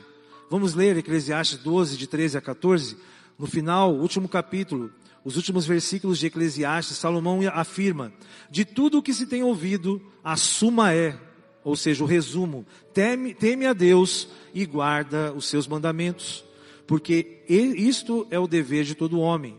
Vamos 0.50 0.74
ler 0.74 0.98
Eclesiastes 0.98 1.58
12, 1.60 1.98
de 1.98 2.08
13 2.08 2.38
a 2.38 2.42
14. 2.42 2.98
No 3.38 3.48
final, 3.48 3.94
último 3.94 4.30
capítulo, 4.30 4.92
os 5.24 5.36
últimos 5.36 5.66
versículos 5.66 6.20
de 6.20 6.28
Eclesiastes, 6.28 6.98
Salomão 6.98 7.40
afirma: 7.52 8.14
De 8.50 8.64
tudo 8.64 9.00
o 9.00 9.02
que 9.02 9.14
se 9.14 9.26
tem 9.26 9.44
ouvido, 9.44 10.00
a 10.24 10.38
suma 10.38 10.94
é, 10.94 11.20
ou 11.66 11.76
seja, 11.76 12.04
o 12.04 12.08
resumo, 12.08 12.64
teme, 12.94 13.34
teme 13.34 13.66
a 13.66 13.74
Deus 13.74 14.30
e 14.54 14.68
guarda 14.68 15.34
os 15.34 15.48
seus 15.48 15.68
mandamentos, 15.68 16.46
porque 16.86 17.44
isto 17.50 18.28
é 18.30 18.38
o 18.38 18.48
dever 18.48 18.86
de 18.86 18.94
todo 18.94 19.20
homem. 19.20 19.58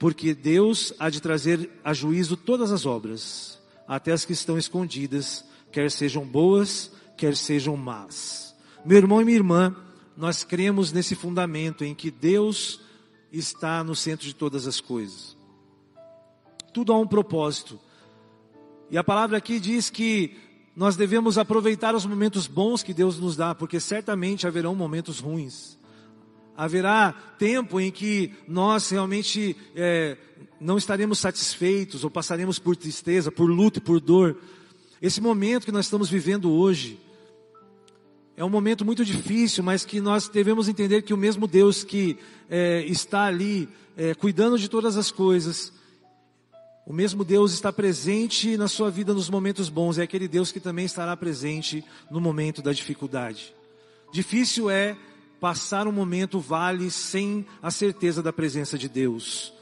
Porque 0.00 0.34
Deus 0.34 0.92
há 0.98 1.08
de 1.08 1.22
trazer 1.22 1.70
a 1.84 1.94
juízo 1.94 2.36
todas 2.36 2.72
as 2.72 2.84
obras, 2.84 3.56
até 3.86 4.10
as 4.10 4.24
que 4.24 4.32
estão 4.32 4.58
escondidas, 4.58 5.44
quer 5.70 5.92
sejam 5.92 6.26
boas, 6.26 6.90
quer 7.16 7.36
sejam 7.36 7.76
más. 7.76 8.52
Meu 8.84 8.98
irmão 8.98 9.22
e 9.22 9.24
minha 9.24 9.38
irmã, 9.38 9.76
nós 10.16 10.42
cremos 10.42 10.92
nesse 10.92 11.14
fundamento 11.14 11.84
em 11.84 11.94
que 11.94 12.10
Deus 12.10 12.80
está 13.32 13.84
no 13.84 13.94
centro 13.94 14.26
de 14.26 14.34
todas 14.34 14.66
as 14.66 14.80
coisas. 14.80 15.36
Tudo 16.74 16.92
há 16.92 16.98
um 16.98 17.06
propósito. 17.06 17.78
E 18.90 18.98
a 18.98 19.04
palavra 19.04 19.36
aqui 19.36 19.58
diz 19.60 19.88
que 19.88 20.36
nós 20.76 20.94
devemos 20.94 21.38
aproveitar 21.38 21.94
os 21.94 22.04
momentos 22.04 22.46
bons 22.46 22.82
que 22.82 22.92
Deus 22.92 23.18
nos 23.18 23.34
dá, 23.34 23.54
porque 23.54 23.80
certamente 23.80 24.46
haverão 24.46 24.74
momentos 24.74 25.18
ruins. 25.18 25.78
Haverá 26.54 27.12
tempo 27.38 27.80
em 27.80 27.90
que 27.90 28.34
nós 28.46 28.90
realmente 28.90 29.56
é, 29.74 30.18
não 30.60 30.76
estaremos 30.76 31.18
satisfeitos 31.18 32.04
ou 32.04 32.10
passaremos 32.10 32.58
por 32.58 32.76
tristeza, 32.76 33.32
por 33.32 33.46
luto 33.46 33.80
por 33.80 34.00
dor. 34.00 34.36
Esse 35.00 35.18
momento 35.18 35.64
que 35.64 35.72
nós 35.72 35.86
estamos 35.86 36.10
vivendo 36.10 36.52
hoje, 36.52 37.00
é 38.36 38.44
um 38.44 38.50
momento 38.50 38.84
muito 38.84 39.02
difícil, 39.02 39.64
mas 39.64 39.82
que 39.82 39.98
nós 39.98 40.28
devemos 40.28 40.68
entender 40.68 41.00
que 41.00 41.14
o 41.14 41.16
mesmo 41.16 41.46
Deus 41.46 41.82
que 41.84 42.18
é, 42.50 42.84
está 42.84 43.24
ali 43.24 43.66
é, 43.96 44.14
cuidando 44.14 44.58
de 44.58 44.68
todas 44.68 44.98
as 44.98 45.10
coisas, 45.10 45.72
o 46.86 46.92
mesmo 46.92 47.24
Deus 47.24 47.52
está 47.52 47.72
presente 47.72 48.56
na 48.56 48.68
sua 48.68 48.92
vida 48.92 49.12
nos 49.12 49.28
momentos 49.28 49.68
bons, 49.68 49.98
é 49.98 50.04
aquele 50.04 50.28
Deus 50.28 50.52
que 50.52 50.60
também 50.60 50.84
estará 50.84 51.16
presente 51.16 51.84
no 52.08 52.20
momento 52.20 52.62
da 52.62 52.72
dificuldade. 52.72 53.52
Difícil 54.12 54.70
é 54.70 54.96
passar 55.40 55.88
um 55.88 55.92
momento 55.92 56.38
vale 56.38 56.88
sem 56.88 57.44
a 57.60 57.72
certeza 57.72 58.22
da 58.22 58.32
presença 58.32 58.78
de 58.78 58.88
Deus 58.88 59.52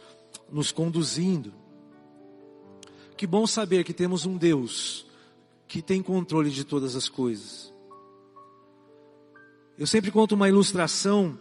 nos 0.53 0.71
conduzindo. 0.71 1.55
Que 3.17 3.27
bom 3.27 3.47
saber 3.47 3.85
que 3.85 3.95
temos 3.95 4.27
um 4.27 4.37
Deus 4.37 5.07
que 5.67 5.81
tem 5.81 6.03
controle 6.03 6.51
de 6.51 6.63
todas 6.63 6.95
as 6.95 7.09
coisas. 7.09 7.73
Eu 9.79 9.87
sempre 9.87 10.11
conto 10.11 10.35
uma 10.35 10.49
ilustração. 10.49 11.39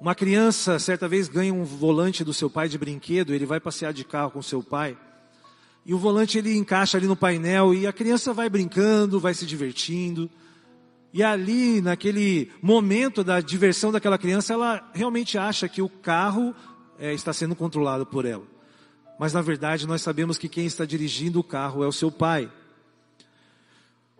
Uma 0.00 0.14
criança, 0.14 0.78
certa 0.78 1.08
vez, 1.08 1.28
ganha 1.28 1.52
um 1.52 1.64
volante 1.64 2.22
do 2.22 2.32
seu 2.32 2.48
pai 2.48 2.68
de 2.68 2.78
brinquedo, 2.78 3.34
ele 3.34 3.44
vai 3.44 3.58
passear 3.58 3.92
de 3.92 4.04
carro 4.04 4.30
com 4.30 4.40
seu 4.40 4.62
pai. 4.62 4.96
E 5.84 5.92
o 5.92 5.98
volante 5.98 6.38
ele 6.38 6.56
encaixa 6.56 6.96
ali 6.96 7.06
no 7.06 7.16
painel 7.16 7.74
e 7.74 7.86
a 7.86 7.92
criança 7.92 8.32
vai 8.32 8.48
brincando, 8.48 9.18
vai 9.18 9.34
se 9.34 9.44
divertindo. 9.44 10.30
E 11.12 11.22
ali, 11.22 11.80
naquele 11.80 12.52
momento 12.62 13.24
da 13.24 13.40
diversão 13.40 13.90
daquela 13.90 14.18
criança, 14.18 14.52
ela 14.52 14.88
realmente 14.94 15.36
acha 15.36 15.68
que 15.68 15.82
o 15.82 15.88
carro 15.88 16.54
é, 16.98 17.12
está 17.12 17.32
sendo 17.32 17.56
controlado 17.56 18.04
por 18.06 18.24
ela. 18.24 18.44
Mas 19.18 19.32
na 19.32 19.42
verdade 19.42 19.86
nós 19.86 20.02
sabemos 20.02 20.38
que 20.38 20.48
quem 20.48 20.66
está 20.66 20.84
dirigindo 20.84 21.40
o 21.40 21.44
carro 21.44 21.82
é 21.82 21.86
o 21.88 21.92
seu 21.92 22.10
pai. 22.10 22.50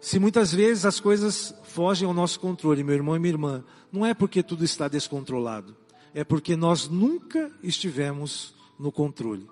Se 0.01 0.19
muitas 0.19 0.53
vezes 0.53 0.85
as 0.85 0.99
coisas 0.99 1.55
fogem 1.69 2.07
ao 2.09 2.15
nosso 2.15 2.41
controle, 2.41 2.83
meu 2.83 2.95
irmão 2.95 3.15
e 3.15 3.19
minha 3.19 3.33
irmã, 3.33 3.65
não 3.93 4.05
é 4.05 4.15
porque 4.15 4.43
tudo 4.43 4.65
está 4.65 4.89
descontrolado, 4.89 5.77
é 6.15 6.25
porque 6.25 6.57
nós 6.57 6.89
nunca 6.89 7.51
estivemos 7.63 8.55
no 8.79 8.91
controle. 8.91 9.49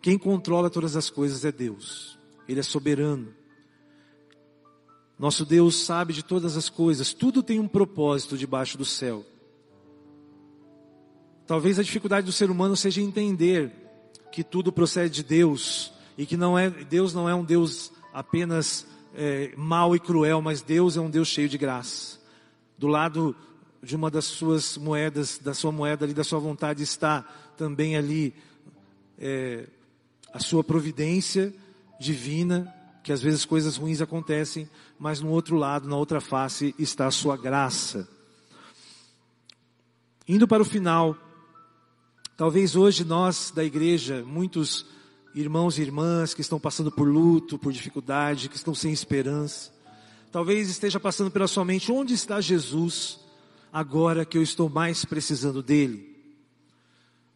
Quem 0.00 0.18
controla 0.18 0.68
todas 0.68 0.96
as 0.96 1.08
coisas 1.08 1.44
é 1.44 1.52
Deus, 1.52 2.18
Ele 2.48 2.60
é 2.60 2.62
soberano. 2.62 3.34
Nosso 5.18 5.44
Deus 5.44 5.76
sabe 5.76 6.12
de 6.12 6.22
todas 6.22 6.56
as 6.56 6.68
coisas, 6.68 7.12
tudo 7.12 7.42
tem 7.42 7.58
um 7.58 7.68
propósito 7.68 8.36
debaixo 8.36 8.76
do 8.76 8.84
céu. 8.84 9.24
Talvez 11.46 11.78
a 11.78 11.82
dificuldade 11.82 12.26
do 12.26 12.32
ser 12.32 12.50
humano 12.50 12.76
seja 12.76 13.00
entender 13.00 13.72
que 14.30 14.42
tudo 14.42 14.72
procede 14.72 15.16
de 15.16 15.22
Deus 15.22 15.92
e 16.16 16.24
que 16.24 16.36
não 16.36 16.58
é 16.58 16.70
Deus 16.70 17.12
não 17.12 17.28
é 17.28 17.34
um 17.34 17.44
Deus 17.44 17.92
apenas 18.12 18.86
é, 19.14 19.52
mau 19.56 19.94
e 19.94 20.00
cruel, 20.00 20.40
mas 20.40 20.62
Deus 20.62 20.96
é 20.96 21.00
um 21.00 21.10
Deus 21.10 21.28
cheio 21.28 21.48
de 21.48 21.58
graça. 21.58 22.18
Do 22.78 22.86
lado 22.86 23.36
de 23.82 23.96
uma 23.96 24.10
das 24.10 24.24
suas 24.24 24.76
moedas, 24.76 25.38
da 25.38 25.54
sua 25.54 25.72
moeda 25.72 26.04
ali, 26.04 26.14
da 26.14 26.24
sua 26.24 26.38
vontade, 26.38 26.82
está 26.82 27.22
também 27.56 27.96
ali 27.96 28.34
é, 29.18 29.66
a 30.32 30.38
sua 30.38 30.62
providência 30.64 31.52
divina, 31.98 32.72
que 33.02 33.12
às 33.12 33.20
vezes 33.20 33.44
coisas 33.44 33.76
ruins 33.76 34.00
acontecem, 34.00 34.68
mas 34.98 35.20
no 35.20 35.30
outro 35.30 35.56
lado, 35.56 35.88
na 35.88 35.96
outra 35.96 36.20
face, 36.20 36.74
está 36.78 37.06
a 37.06 37.10
sua 37.10 37.36
graça. 37.36 38.08
Indo 40.28 40.46
para 40.46 40.62
o 40.62 40.64
final, 40.66 41.16
talvez 42.36 42.76
hoje 42.76 43.04
nós 43.04 43.52
da 43.54 43.64
igreja, 43.64 44.24
muitos 44.24 44.86
irmãos 45.34 45.78
e 45.78 45.82
irmãs 45.82 46.34
que 46.34 46.40
estão 46.40 46.60
passando 46.60 46.90
por 46.90 47.08
luto, 47.08 47.58
por 47.58 47.72
dificuldade, 47.72 48.48
que 48.48 48.56
estão 48.56 48.74
sem 48.74 48.92
esperança. 48.92 49.70
Talvez 50.30 50.68
esteja 50.68 50.98
passando 50.98 51.30
pela 51.30 51.46
sua 51.46 51.64
mente, 51.64 51.92
onde 51.92 52.14
está 52.14 52.40
Jesus 52.40 53.20
agora 53.72 54.24
que 54.24 54.36
eu 54.36 54.42
estou 54.42 54.68
mais 54.68 55.04
precisando 55.04 55.62
dele? 55.62 56.12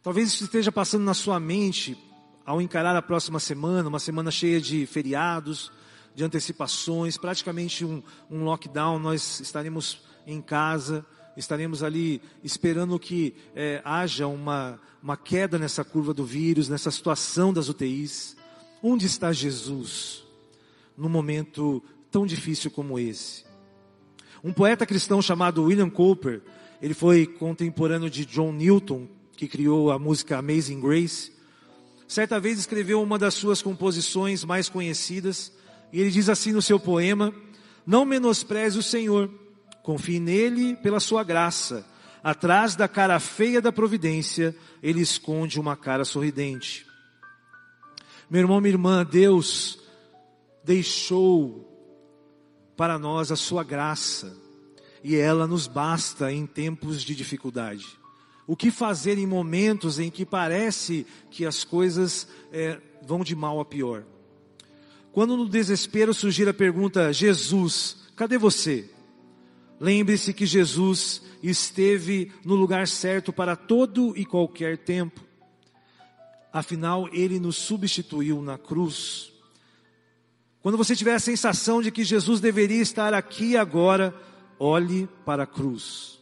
Talvez 0.03 0.39
esteja 0.39 0.71
passando 0.71 1.03
na 1.03 1.13
sua 1.13 1.39
mente 1.39 1.97
ao 2.45 2.61
encarar 2.61 2.95
a 2.95 3.01
próxima 3.01 3.39
semana, 3.39 3.89
uma 3.89 3.99
semana 3.99 4.31
cheia 4.31 4.61
de 4.61 4.85
feriados, 4.85 5.71
de 6.15 6.23
antecipações, 6.23 7.17
praticamente 7.17 7.83
um, 7.83 8.01
um 8.31 8.43
lockdown, 8.43 8.97
nós 8.97 9.39
estaremos 9.39 10.01
em 10.25 10.41
casa, 10.41 11.05
estaremos 11.37 11.83
ali 11.83 12.19
esperando 12.43 12.97
que 12.97 13.35
é, 13.55 13.79
haja 13.85 14.27
uma, 14.27 14.79
uma 15.01 15.15
queda 15.15 15.59
nessa 15.59 15.83
curva 15.83 16.13
do 16.13 16.25
vírus, 16.25 16.67
nessa 16.67 16.89
situação 16.89 17.53
das 17.53 17.69
UTIs. 17.69 18.35
Onde 18.81 19.05
está 19.05 19.31
Jesus 19.31 20.23
num 20.97 21.07
momento 21.07 21.83
tão 22.11 22.25
difícil 22.25 22.71
como 22.71 22.97
esse? 22.97 23.45
Um 24.43 24.51
poeta 24.51 24.85
cristão 24.85 25.21
chamado 25.21 25.63
William 25.63 25.89
Cooper, 25.89 26.41
ele 26.81 26.93
foi 26.93 27.27
contemporâneo 27.27 28.09
de 28.09 28.25
John 28.25 28.51
Newton, 28.51 29.07
que 29.35 29.47
criou 29.47 29.91
a 29.91 29.99
música 29.99 30.37
Amazing 30.37 30.81
Grace. 30.81 31.31
Certa 32.07 32.39
vez 32.39 32.57
escreveu 32.57 33.01
uma 33.01 33.19
das 33.19 33.35
suas 33.35 33.61
composições 33.61 34.43
mais 34.43 34.69
conhecidas, 34.69 35.51
e 35.93 35.99
ele 36.01 36.09
diz 36.09 36.29
assim 36.29 36.51
no 36.51 36.61
seu 36.61 36.79
poema: 36.79 37.33
Não 37.85 38.05
menospreze 38.05 38.77
o 38.77 38.83
Senhor 38.83 39.29
Confie 39.87 40.19
nele 40.19 40.75
pela 40.75 40.99
sua 40.99 41.23
graça. 41.23 41.85
Atrás 42.21 42.75
da 42.75 42.89
cara 42.89 43.21
feia 43.21 43.61
da 43.61 43.71
providência, 43.71 44.53
ele 44.83 44.99
esconde 44.99 45.61
uma 45.61 45.77
cara 45.77 46.03
sorridente. 46.03 46.85
Meu 48.29 48.41
irmão, 48.41 48.59
minha 48.59 48.73
irmã, 48.73 49.07
Deus 49.09 49.79
deixou 50.61 51.65
para 52.75 52.99
nós 52.99 53.31
a 53.31 53.37
sua 53.37 53.63
graça, 53.63 54.35
e 55.01 55.15
ela 55.15 55.47
nos 55.47 55.67
basta 55.67 56.33
em 56.33 56.45
tempos 56.45 57.01
de 57.01 57.15
dificuldade. 57.15 57.87
O 58.45 58.57
que 58.57 58.69
fazer 58.69 59.17
em 59.17 59.25
momentos 59.25 59.99
em 59.99 60.11
que 60.11 60.25
parece 60.25 61.07
que 61.31 61.45
as 61.45 61.63
coisas 61.63 62.27
é, 62.51 62.77
vão 63.03 63.23
de 63.23 63.37
mal 63.37 63.57
a 63.61 63.63
pior? 63.63 64.03
Quando 65.13 65.37
no 65.37 65.47
desespero 65.47 66.13
surgir 66.13 66.49
a 66.49 66.53
pergunta: 66.53 67.13
Jesus, 67.13 67.99
cadê 68.17 68.37
você? 68.37 68.96
Lembre-se 69.79 70.33
que 70.33 70.45
Jesus 70.45 71.21
esteve 71.41 72.31
no 72.43 72.55
lugar 72.55 72.87
certo 72.87 73.31
para 73.31 73.55
todo 73.55 74.17
e 74.17 74.25
qualquer 74.25 74.77
tempo. 74.77 75.21
Afinal, 76.51 77.07
ele 77.13 77.39
nos 77.39 77.55
substituiu 77.55 78.41
na 78.41 78.57
cruz. 78.57 79.31
Quando 80.61 80.77
você 80.77 80.95
tiver 80.95 81.13
a 81.13 81.19
sensação 81.19 81.81
de 81.81 81.91
que 81.91 82.03
Jesus 82.03 82.39
deveria 82.39 82.81
estar 82.81 83.13
aqui 83.13 83.55
agora, 83.55 84.15
olhe 84.59 85.07
para 85.23 85.43
a 85.43 85.47
cruz. 85.47 86.17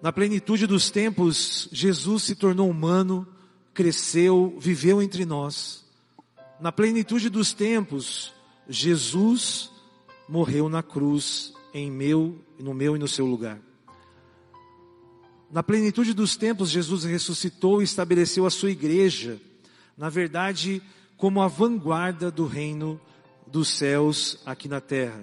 Na 0.00 0.10
plenitude 0.12 0.66
dos 0.66 0.90
tempos, 0.90 1.68
Jesus 1.70 2.24
se 2.24 2.34
tornou 2.34 2.68
humano, 2.68 3.28
cresceu, 3.72 4.56
viveu 4.58 5.00
entre 5.00 5.24
nós. 5.24 5.84
Na 6.60 6.72
plenitude 6.72 7.28
dos 7.28 7.52
tempos, 7.52 8.32
Jesus 8.72 9.70
morreu 10.26 10.66
na 10.66 10.82
cruz 10.82 11.52
em 11.74 11.90
meu, 11.90 12.42
no 12.58 12.72
meu 12.72 12.96
e 12.96 12.98
no 12.98 13.06
seu 13.06 13.26
lugar. 13.26 13.60
Na 15.50 15.62
plenitude 15.62 16.14
dos 16.14 16.36
tempos, 16.36 16.70
Jesus 16.70 17.04
ressuscitou 17.04 17.82
e 17.82 17.84
estabeleceu 17.84 18.46
a 18.46 18.50
sua 18.50 18.70
igreja, 18.70 19.38
na 19.96 20.08
verdade, 20.08 20.82
como 21.18 21.42
a 21.42 21.48
vanguarda 21.48 22.30
do 22.30 22.46
reino 22.46 22.98
dos 23.46 23.68
céus 23.68 24.38
aqui 24.46 24.68
na 24.68 24.80
terra. 24.80 25.22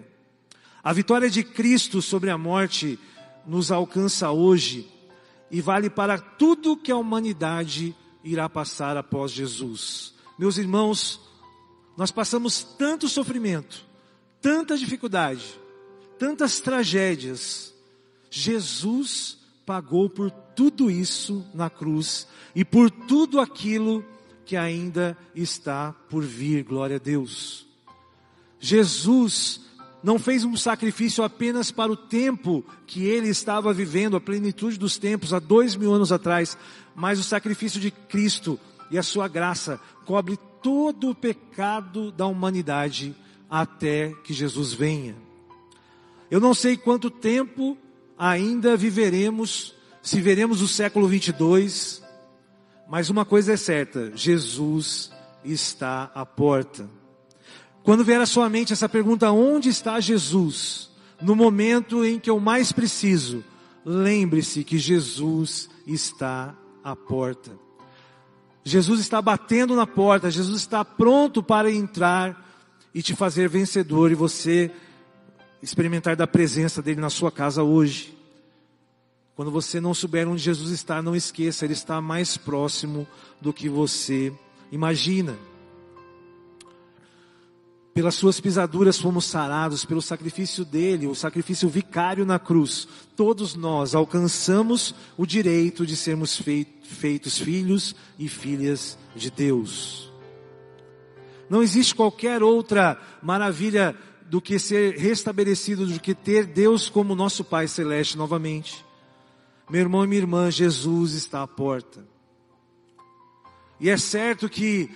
A 0.84 0.94
vitória 0.94 1.29
de 1.29 1.44
Cristo 1.44 2.03
sobre 2.03 2.29
a 2.29 2.38
morte 2.38 3.00
nos 3.48 3.72
alcança 3.72 4.29
hoje 4.29 4.88
e 5.50 5.60
vale 5.60 5.89
para 5.89 6.20
tudo 6.20 6.77
que 6.77 6.91
a 6.91 6.98
humanidade 6.98 7.96
irá 8.24 8.48
passar 8.48 8.96
após 8.96 9.32
Jesus. 9.32 10.13
Meus 10.38 10.60
irmãos, 10.60 11.28
nós 12.00 12.12
passamos 12.12 12.63
tanto 12.63 13.10
sofrimento, 13.10 13.86
tanta 14.41 14.77
dificuldade, 14.77 15.60
tantas 16.18 16.62
tragédias. 16.62 17.74
Jesus 18.32 19.38
pagou 19.65 20.10
por 20.10 20.32
tudo 20.32 20.89
isso 20.89 21.46
na 21.53 21.70
cruz 21.70 22.25
e 22.56 22.63
por 22.63 22.89
tudo 22.89 23.38
aquilo 23.41 24.06
que 24.46 24.56
ainda 24.56 25.18
está 25.36 25.91
por 26.10 26.24
vir, 26.24 26.63
glória 26.63 26.96
a 26.96 27.00
Deus. 27.00 27.68
Jesus 28.62 29.60
não 30.01 30.18
fez 30.18 30.46
um 30.46 30.56
sacrifício 30.56 31.22
apenas 31.22 31.70
para 31.70 31.91
o 31.91 31.98
tempo 31.98 32.63
que 32.88 33.03
ele 33.03 33.27
estava 33.27 33.74
vivendo, 33.74 34.15
a 34.15 34.22
plenitude 34.22 34.79
dos 34.79 34.98
tempos, 34.98 35.34
há 35.34 35.39
dois 35.39 35.75
mil 35.75 35.94
anos 35.94 36.13
atrás, 36.13 36.58
mas 36.96 37.20
o 37.20 37.24
sacrifício 37.24 37.77
de 37.77 37.91
Cristo 37.91 38.58
e 38.89 38.98
a 38.98 39.03
sua 39.03 39.27
graça 39.27 39.82
cobre 40.06 40.39
todo 40.62 41.10
o 41.10 41.16
pecado 41.16 42.12
da 42.12 42.25
humanidade 42.25 43.16
até 43.50 44.13
que 44.24 44.34
Jesus 44.34 44.74
venha. 44.74 45.16
Eu 46.30 46.39
não 46.39 46.54
sei 46.54 46.78
quanto 46.78 47.10
tempo 47.10 47.78
ainda 48.18 48.78
viveremos, 48.78 49.74
se 50.01 50.22
veremos 50.22 50.62
o 50.62 50.68
século 50.68 51.08
22, 51.08 52.04
mas 52.88 53.10
uma 53.10 53.25
coisa 53.25 53.54
é 53.54 53.58
certa: 53.58 54.12
Jesus 54.16 55.12
está 55.44 56.12
à 56.13 56.25
porta. 56.25 56.89
Quando 57.84 58.04
vier 58.04 58.22
à 58.22 58.25
sua 58.25 58.50
mente 58.50 58.74
essa 58.74 58.89
pergunta, 58.89 59.32
onde 59.32 59.70
está 59.70 60.00
Jesus? 60.00 60.89
No 61.22 61.36
momento 61.36 62.06
em 62.06 62.20
que 62.20 62.30
eu 62.30 62.39
mais 62.39 62.72
preciso, 62.72 63.44
lembre-se 63.84 64.63
que 64.63 64.78
Jesus 64.78 65.70
está 65.88 66.56
à 66.84 66.96
porta. 66.96 67.68
Jesus 68.63 69.00
está 69.00 69.22
batendo 69.22 69.75
na 69.75 69.88
porta, 69.88 70.30
Jesus 70.30 70.62
está 70.62 70.84
pronto 70.84 71.42
para 71.42 71.72
entrar 71.72 72.46
e 72.94 73.01
te 73.01 73.16
fazer 73.16 73.48
vencedor 73.50 74.12
e 74.12 74.16
você 74.16 74.72
experimentar 75.62 76.16
da 76.16 76.28
presença 76.28 76.82
dele 76.82 77.01
na 77.01 77.10
sua 77.10 77.32
casa 77.32 77.63
hoje. 77.63 78.18
Quando 79.36 79.52
você 79.52 79.80
não 79.80 79.93
souber 79.93 80.28
onde 80.28 80.41
Jesus 80.41 80.72
está, 80.72 81.02
não 81.02 81.15
esqueça, 81.15 81.65
ele 81.65 81.74
está 81.74 82.02
mais 82.02 82.36
próximo 82.36 83.08
do 83.39 83.54
que 83.54 83.69
você 83.69 84.34
imagina. 84.72 85.38
Pelas 87.93 88.15
suas 88.15 88.39
pisaduras 88.39 88.99
fomos 88.99 89.25
sarados, 89.25 89.84
pelo 89.84 90.02
sacrifício 90.02 90.63
dele, 90.63 91.08
o 91.08 91.15
sacrifício 91.15 91.67
vicário 91.67 92.25
na 92.25 92.39
cruz. 92.39 92.88
Todos 93.15 93.56
nós 93.56 93.95
alcançamos 93.95 94.95
o 95.17 95.25
direito 95.25 95.86
de 95.86 95.95
sermos 95.95 96.41
feitos 96.84 97.38
filhos 97.38 97.95
e 98.17 98.30
filhas 98.30 98.97
de 99.15 99.30
Deus. 99.30 100.10
Não 101.49 101.63
existe 101.63 101.95
qualquer 101.95 102.43
outra 102.43 102.97
maravilha 103.21 103.95
do 104.30 104.39
que 104.39 104.60
ser 104.60 104.95
restabelecido, 104.95 105.88
do 105.88 105.99
que 105.99 106.13
ter 106.13 106.45
Deus 106.45 106.88
como 106.88 107.15
nosso 107.15 107.43
Pai 107.43 107.67
Celeste 107.67 108.15
novamente. 108.15 108.86
Meu 109.69 109.82
irmão 109.82 110.04
e 110.04 110.08
minha 110.08 110.21
irmã, 110.21 110.52
Jesus 110.52 111.13
está 111.13 111.41
à 111.41 111.47
porta. 111.47 112.08
E 113.80 113.89
é 113.89 113.97
certo 113.97 114.47
que 114.47 114.89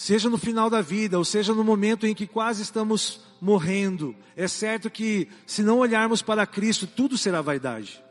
seja 0.00 0.30
no 0.30 0.38
final 0.38 0.70
da 0.70 0.80
vida, 0.80 1.18
ou 1.18 1.24
seja 1.26 1.52
no 1.52 1.62
momento 1.62 2.06
em 2.06 2.14
que 2.14 2.26
quase 2.26 2.62
estamos 2.62 3.20
morrendo, 3.38 4.16
é 4.34 4.48
certo 4.48 4.88
que 4.88 5.28
se 5.44 5.62
não 5.62 5.80
olharmos 5.80 6.22
para 6.22 6.46
Cristo, 6.46 6.86
tudo 6.86 7.18
será 7.18 7.42
vaidade. 7.42 8.02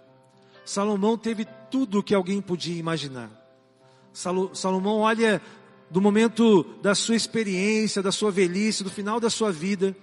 Salomão 0.64 1.18
teve 1.18 1.48
tudo 1.72 1.98
o 1.98 2.04
que 2.04 2.14
alguém 2.14 2.44
podia 2.44 2.78
imaginar. 2.78 3.32
Salomão 4.14 5.00
olha 5.00 5.42
do 5.90 6.00
momento 6.00 6.64
da 6.80 6.94
sua 6.94 7.16
experiência, 7.16 8.04
da 8.04 8.12
sua 8.12 8.30
velhice, 8.30 8.84
do 8.84 8.92
final 8.92 9.20
da 9.20 9.32
sua 9.32 9.52
vida, 9.52 9.98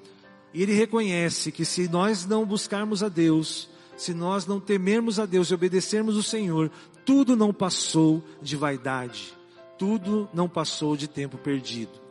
e 0.52 0.64
ele 0.64 0.74
reconhece 0.74 1.52
que 1.52 1.64
se 1.64 1.86
nós 1.86 2.26
não 2.26 2.44
buscarmos 2.44 3.00
a 3.00 3.08
Deus, 3.08 3.68
se 3.96 4.12
nós 4.12 4.44
não 4.44 4.58
temermos 4.58 5.20
a 5.20 5.24
Deus 5.24 5.52
e 5.52 5.54
obedecermos 5.54 6.16
o 6.16 6.22
Senhor, 6.24 6.68
tudo 7.04 7.36
não 7.36 7.54
passou 7.54 8.24
de 8.42 8.56
vaidade 8.56 9.36
tudo 9.78 10.28
não 10.32 10.48
passou 10.48 10.96
de 10.96 11.08
tempo 11.08 11.38
perdido. 11.38 12.06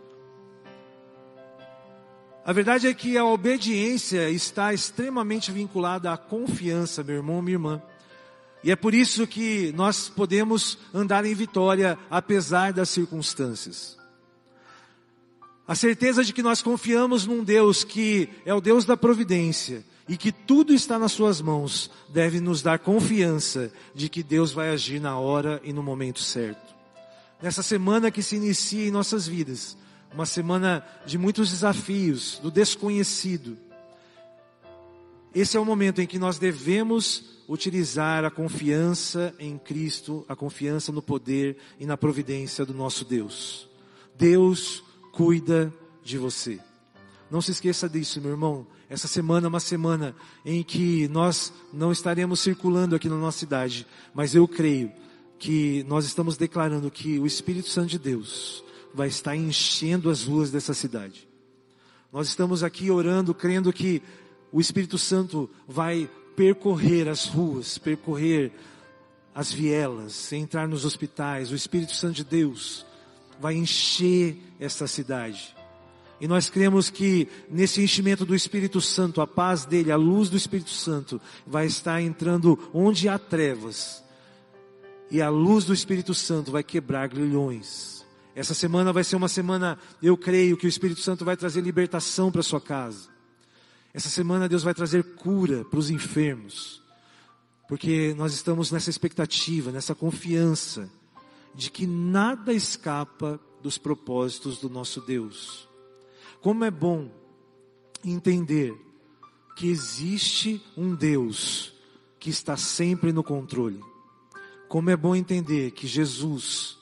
A 2.45 2.54
verdade 2.54 2.88
é 2.88 2.93
que 2.93 3.17
a 3.17 3.25
obediência 3.25 4.30
está 4.30 4.71
extremamente 4.71 5.51
vinculada 5.51 6.13
à 6.13 6.17
confiança, 6.17 7.04
meu 7.04 7.15
irmão, 7.15 7.41
minha 7.41 7.56
irmã. 7.56 7.82
E 8.63 8.71
é 8.71 8.75
por 8.75 8.93
isso 8.93 9.25
que 9.25 9.71
nós 9.75 10.10
podemos 10.10 10.78
andar 10.93 11.25
em 11.25 11.34
vitória 11.34 11.97
apesar 12.10 12.71
das 12.71 12.89
circunstâncias. 12.89 13.97
A 15.67 15.73
certeza 15.73 16.23
de 16.23 16.34
que 16.34 16.43
nós 16.43 16.62
confiamos 16.62 17.25
num 17.25 17.43
Deus 17.43 17.84
que 17.84 18.30
é 18.45 18.54
o 18.54 18.62
Deus 18.62 18.86
da 18.86 18.95
providência 18.95 19.84
e 20.08 20.15
que 20.15 20.32
tudo 20.32 20.71
está 20.71 20.99
nas 20.99 21.13
suas 21.13 21.41
mãos 21.41 21.89
deve 22.10 22.39
nos 22.39 22.62
dar 22.62 22.78
confiança 22.78 23.71
de 23.95 24.08
que 24.08 24.21
Deus 24.21 24.51
vai 24.51 24.69
agir 24.69 25.01
na 25.01 25.17
hora 25.17 25.60
e 25.63 25.73
no 25.73 25.82
momento 25.82 26.19
certo 26.19 26.74
nessa 27.41 27.62
semana 27.62 28.12
que 28.12 28.24
se 28.24 28.36
inicia 28.36 28.88
em 28.88 28.91
nossas 28.91 29.28
vidas, 29.28 29.78
uma 30.13 30.26
semana 30.26 30.86
de 31.06 31.17
muitos 31.17 31.50
desafios, 31.50 32.39
do 32.41 32.50
desconhecido. 32.50 33.58
Esse 35.34 35.58
é 35.58 35.60
o 35.60 35.65
momento 35.65 36.00
em 36.02 36.08
que 36.08 36.17
nós 36.17 36.38
devemos 36.38 37.36
utilizar 37.48 38.24
a 38.24 38.32
confiança 38.32 39.36
em 39.38 39.58
Cristo, 39.58 40.26
a 40.28 40.36
confiança 40.36 40.91
no 40.91 41.02
poder 41.02 41.58
e 41.80 41.86
na 41.86 41.98
providência 41.98 42.65
do 42.65 42.74
nosso 42.74 43.04
Deus. 43.04 43.69
Deus 44.17 44.84
cuida 45.12 45.74
de 46.04 46.17
você. 46.17 46.60
Não 47.30 47.41
se 47.41 47.52
esqueça 47.52 47.89
disso, 47.89 48.21
meu 48.21 48.32
irmão. 48.32 48.65
Essa 48.89 49.08
semana 49.08 49.48
é 49.48 49.50
uma 49.50 49.60
semana 49.60 50.15
em 50.45 50.63
que 50.63 51.08
nós 51.10 51.52
não 51.74 51.91
estaremos 51.91 52.39
circulando 52.39 52.95
aqui 52.95 53.10
na 53.10 53.17
nossa 53.17 53.39
cidade, 53.39 53.86
mas 54.13 54.36
eu 54.36 54.48
creio 54.48 54.91
que 55.38 55.84
nós 55.88 56.06
estamos 56.06 56.38
declarando 56.38 56.89
que 56.89 57.19
o 57.19 57.26
Espírito 57.26 57.69
Santo 57.69 57.89
de 57.89 58.00
Deus 58.00 58.63
vai 58.93 59.08
estar 59.08 59.36
enchendo 59.36 60.10
as 60.10 60.24
ruas 60.24 60.52
dessa 60.52 60.74
cidade. 60.74 61.28
Nós 62.12 62.28
estamos 62.30 62.63
aqui 62.63 62.89
orando, 62.89 63.34
crendo 63.34 63.74
que 63.74 64.02
o 64.52 64.62
Espírito 64.62 64.98
Santo 64.98 65.50
vai 65.67 66.10
percorrer 66.36 67.10
as 67.10 67.26
ruas, 67.26 67.78
percorrer 67.78 68.54
as 69.34 69.52
vielas, 69.52 70.32
entrar 70.32 70.67
nos 70.67 70.86
hospitais. 70.86 71.52
O 71.52 71.56
Espírito 71.56 71.93
Santo 71.93 72.15
de 72.15 72.24
Deus 72.24 72.86
vai 73.39 73.56
encher 73.56 74.38
esta 74.60 74.88
cidade. 74.88 75.54
E 76.21 76.28
nós 76.28 76.50
cremos 76.50 76.89
que 76.89 77.28
nesse 77.50 77.82
enchimento 77.82 78.26
do 78.26 78.34
Espírito 78.34 78.80
Santo, 78.80 79.19
a 79.19 79.28
paz 79.28 79.65
dele, 79.65 79.91
a 79.91 79.98
luz 79.98 80.30
do 80.30 80.38
Espírito 80.38 80.69
Santo, 80.69 81.19
vai 81.45 81.65
estar 81.65 82.02
entrando 82.02 82.58
onde 82.74 83.10
há 83.10 83.19
trevas 83.19 84.05
e 85.10 85.22
a 85.22 85.30
luz 85.30 85.65
do 85.65 85.74
Espírito 85.74 86.13
Santo 86.13 86.52
vai 86.52 86.63
quebrar 86.63 87.08
grilhões. 87.08 88.06
Essa 88.36 88.54
semana 88.54 88.91
vai 88.91 89.04
ser 89.04 89.15
uma 89.15 89.30
semana, 89.30 89.78
eu 90.02 90.18
creio 90.18 90.58
que 90.58 90.65
o 90.65 90.70
Espírito 90.70 91.02
Santo 91.02 91.24
vai 91.24 91.38
trazer 91.38 91.62
libertação 91.62 92.32
para 92.32 92.44
sua 92.44 92.60
casa. 92.60 93.08
Essa 93.94 94.10
semana 94.10 94.50
Deus 94.50 94.63
vai 94.63 94.74
trazer 94.74 95.04
cura 95.15 95.63
para 95.63 95.80
os 95.80 95.89
enfermos, 95.89 96.82
porque 97.70 98.13
nós 98.18 98.34
estamos 98.34 98.72
nessa 98.72 98.89
expectativa, 98.89 99.72
nessa 99.72 99.96
confiança 99.96 100.89
de 101.54 101.72
que 101.72 101.88
nada 101.88 102.52
escapa 102.52 103.39
dos 103.63 103.78
propósitos 103.78 104.60
do 104.60 104.70
nosso 104.70 105.00
Deus. 105.00 105.70
Como 106.41 106.65
é 106.65 106.70
bom 106.70 107.10
entender 108.04 108.76
que 109.56 109.70
existe 109.70 110.62
um 110.76 110.94
Deus 110.94 111.74
que 112.20 112.30
está 112.30 112.58
sempre 112.58 113.13
no 113.13 113.24
controle. 113.24 113.82
Como 114.75 114.89
é 114.89 114.97
bom 114.97 115.15
entender 115.15 115.71
que 115.71 115.88
Jesus 115.88 116.77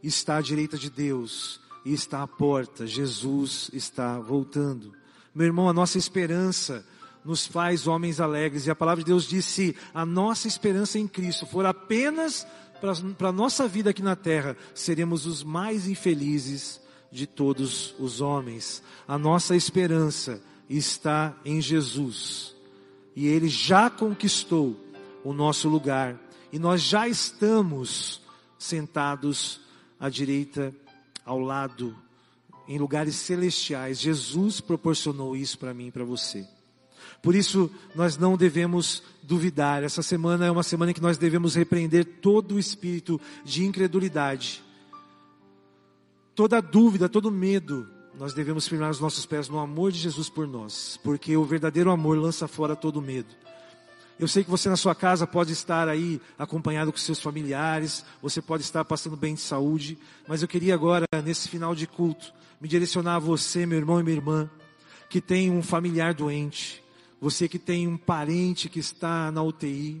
está 0.00 0.36
à 0.36 0.40
direita 0.40 0.78
de 0.78 0.88
Deus 0.88 1.60
e 1.84 1.92
está 1.92 2.22
à 2.22 2.26
porta, 2.28 2.86
Jesus 2.86 3.68
está 3.72 4.20
voltando. 4.20 4.92
Meu 5.34 5.46
irmão, 5.46 5.68
a 5.68 5.72
nossa 5.72 5.98
esperança 5.98 6.86
nos 7.24 7.44
faz 7.44 7.88
homens 7.88 8.20
alegres, 8.20 8.68
e 8.68 8.70
a 8.70 8.76
palavra 8.76 9.02
de 9.02 9.08
Deus 9.08 9.24
diz: 9.24 9.44
se 9.44 9.74
a 9.92 10.06
nossa 10.06 10.46
esperança 10.46 11.00
em 11.00 11.08
Cristo 11.08 11.44
for 11.44 11.66
apenas 11.66 12.46
para 13.18 13.30
a 13.30 13.32
nossa 13.32 13.66
vida 13.66 13.90
aqui 13.90 14.04
na 14.04 14.14
terra, 14.14 14.56
seremos 14.72 15.26
os 15.26 15.42
mais 15.42 15.88
infelizes 15.88 16.80
de 17.10 17.26
todos 17.26 17.92
os 17.98 18.20
homens. 18.20 18.84
A 19.08 19.18
nossa 19.18 19.56
esperança 19.56 20.40
está 20.70 21.36
em 21.44 21.60
Jesus, 21.60 22.54
e 23.16 23.26
Ele 23.26 23.48
já 23.48 23.90
conquistou 23.90 24.76
o 25.24 25.32
nosso 25.32 25.68
lugar, 25.68 26.16
e 26.52 26.58
nós 26.58 26.82
já 26.82 27.08
estamos 27.08 28.20
sentados 28.58 29.60
à 29.98 30.08
direita, 30.08 30.74
ao 31.24 31.40
lado 31.40 31.96
em 32.68 32.78
lugares 32.78 33.16
celestiais. 33.16 33.98
Jesus 33.98 34.60
proporcionou 34.60 35.34
isso 35.34 35.58
para 35.58 35.72
mim 35.72 35.86
e 35.86 35.90
para 35.90 36.04
você. 36.04 36.46
Por 37.22 37.34
isso, 37.34 37.70
nós 37.94 38.16
não 38.16 38.36
devemos 38.36 39.02
duvidar. 39.22 39.82
Essa 39.82 40.02
semana 40.02 40.46
é 40.46 40.50
uma 40.50 40.62
semana 40.62 40.90
em 40.90 40.94
que 40.94 41.00
nós 41.00 41.16
devemos 41.16 41.54
repreender 41.54 42.04
todo 42.04 42.56
o 42.56 42.58
espírito 42.58 43.20
de 43.44 43.64
incredulidade. 43.64 44.62
Toda 46.34 46.60
dúvida, 46.60 47.08
todo 47.08 47.30
medo, 47.30 47.88
nós 48.18 48.34
devemos 48.34 48.66
firmar 48.66 48.90
os 48.90 49.00
nossos 49.00 49.24
pés 49.24 49.48
no 49.48 49.58
amor 49.58 49.92
de 49.92 49.98
Jesus 49.98 50.28
por 50.28 50.46
nós, 50.46 50.98
porque 51.02 51.36
o 51.36 51.44
verdadeiro 51.44 51.90
amor 51.90 52.18
lança 52.18 52.48
fora 52.48 52.74
todo 52.74 53.00
medo. 53.00 53.34
Eu 54.22 54.28
sei 54.28 54.44
que 54.44 54.50
você 54.50 54.68
na 54.68 54.76
sua 54.76 54.94
casa 54.94 55.26
pode 55.26 55.52
estar 55.52 55.88
aí 55.88 56.20
acompanhado 56.38 56.92
com 56.92 56.98
seus 56.98 57.18
familiares, 57.18 58.04
você 58.22 58.40
pode 58.40 58.62
estar 58.62 58.84
passando 58.84 59.16
bem 59.16 59.34
de 59.34 59.40
saúde, 59.40 59.98
mas 60.28 60.42
eu 60.42 60.46
queria 60.46 60.74
agora, 60.74 61.06
nesse 61.24 61.48
final 61.48 61.74
de 61.74 61.88
culto, 61.88 62.32
me 62.60 62.68
direcionar 62.68 63.16
a 63.16 63.18
você, 63.18 63.66
meu 63.66 63.78
irmão 63.78 63.98
e 63.98 64.04
minha 64.04 64.14
irmã, 64.14 64.48
que 65.10 65.20
tem 65.20 65.50
um 65.50 65.60
familiar 65.60 66.14
doente, 66.14 66.80
você 67.20 67.48
que 67.48 67.58
tem 67.58 67.88
um 67.88 67.96
parente 67.96 68.68
que 68.68 68.78
está 68.78 69.32
na 69.32 69.42
UTI, 69.42 70.00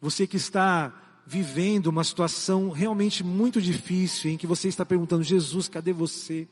você 0.00 0.26
que 0.26 0.36
está 0.36 0.92
vivendo 1.24 1.86
uma 1.86 2.02
situação 2.02 2.70
realmente 2.70 3.22
muito 3.22 3.62
difícil, 3.62 4.32
em 4.32 4.36
que 4.36 4.44
você 4.44 4.66
está 4.66 4.84
perguntando: 4.84 5.22
Jesus, 5.22 5.68
cadê 5.68 5.92
você? 5.92 6.48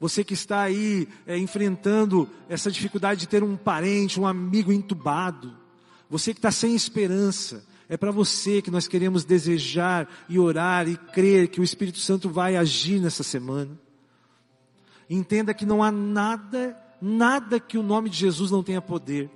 Você 0.00 0.24
que 0.24 0.32
está 0.32 0.62
aí 0.62 1.06
é, 1.26 1.36
enfrentando 1.36 2.26
essa 2.48 2.70
dificuldade 2.70 3.20
de 3.20 3.28
ter 3.28 3.44
um 3.44 3.54
parente, 3.54 4.18
um 4.18 4.26
amigo 4.26 4.72
entubado. 4.72 5.54
Você 6.08 6.32
que 6.32 6.38
está 6.38 6.50
sem 6.50 6.74
esperança. 6.74 7.62
É 7.86 7.96
para 7.96 8.10
você 8.10 8.62
que 8.62 8.70
nós 8.70 8.88
queremos 8.88 9.24
desejar 9.24 10.08
e 10.28 10.38
orar 10.38 10.88
e 10.88 10.96
crer 10.96 11.48
que 11.48 11.60
o 11.60 11.64
Espírito 11.64 11.98
Santo 11.98 12.30
vai 12.30 12.56
agir 12.56 13.00
nessa 13.00 13.22
semana. 13.22 13.78
Entenda 15.08 15.52
que 15.52 15.66
não 15.66 15.82
há 15.82 15.90
nada, 15.90 16.76
nada 17.02 17.60
que 17.60 17.76
o 17.76 17.82
nome 17.82 18.08
de 18.08 18.16
Jesus 18.16 18.50
não 18.50 18.62
tenha 18.62 18.80
poder. 18.80 19.28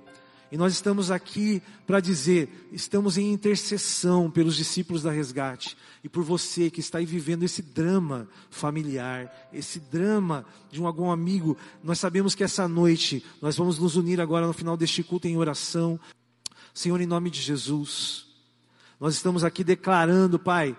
E 0.55 0.57
nós 0.57 0.71
estamos 0.71 1.11
aqui 1.11 1.61
para 1.85 1.99
dizer, 1.99 2.69
estamos 2.71 3.17
em 3.17 3.33
intercessão 3.33 4.31
pelos 4.31 4.55
discípulos 4.55 5.03
da 5.03 5.11
resgate 5.11 5.75
e 6.01 6.07
por 6.07 6.23
você 6.23 6.69
que 6.69 6.79
está 6.79 6.97
aí 6.97 7.05
vivendo 7.05 7.43
esse 7.43 7.61
drama 7.61 8.25
familiar, 8.49 9.49
esse 9.51 9.81
drama 9.81 10.45
de 10.71 10.81
um 10.81 10.87
algum 10.87 11.11
amigo. 11.11 11.57
Nós 11.83 11.99
sabemos 11.99 12.33
que 12.33 12.41
essa 12.41 12.69
noite 12.69 13.21
nós 13.41 13.57
vamos 13.57 13.77
nos 13.77 13.97
unir 13.97 14.21
agora 14.21 14.47
no 14.47 14.53
final 14.53 14.77
deste 14.77 15.03
culto 15.03 15.27
em 15.27 15.35
oração. 15.35 15.99
Senhor, 16.73 17.01
em 17.01 17.05
nome 17.05 17.29
de 17.29 17.41
Jesus, 17.41 18.25
nós 18.97 19.13
estamos 19.13 19.43
aqui 19.43 19.61
declarando, 19.61 20.39
Pai, 20.39 20.73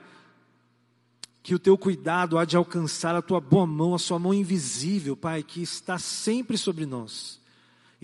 que 1.43 1.55
o 1.55 1.59
teu 1.59 1.77
cuidado 1.77 2.39
há 2.39 2.47
de 2.47 2.57
alcançar 2.57 3.15
a 3.15 3.21
tua 3.21 3.43
boa 3.43 3.67
mão, 3.67 3.95
a 3.95 3.99
sua 3.99 4.19
mão 4.19 4.33
invisível, 4.33 5.15
Pai, 5.15 5.43
que 5.43 5.61
está 5.61 5.99
sempre 5.99 6.57
sobre 6.57 6.87
nós. 6.87 7.45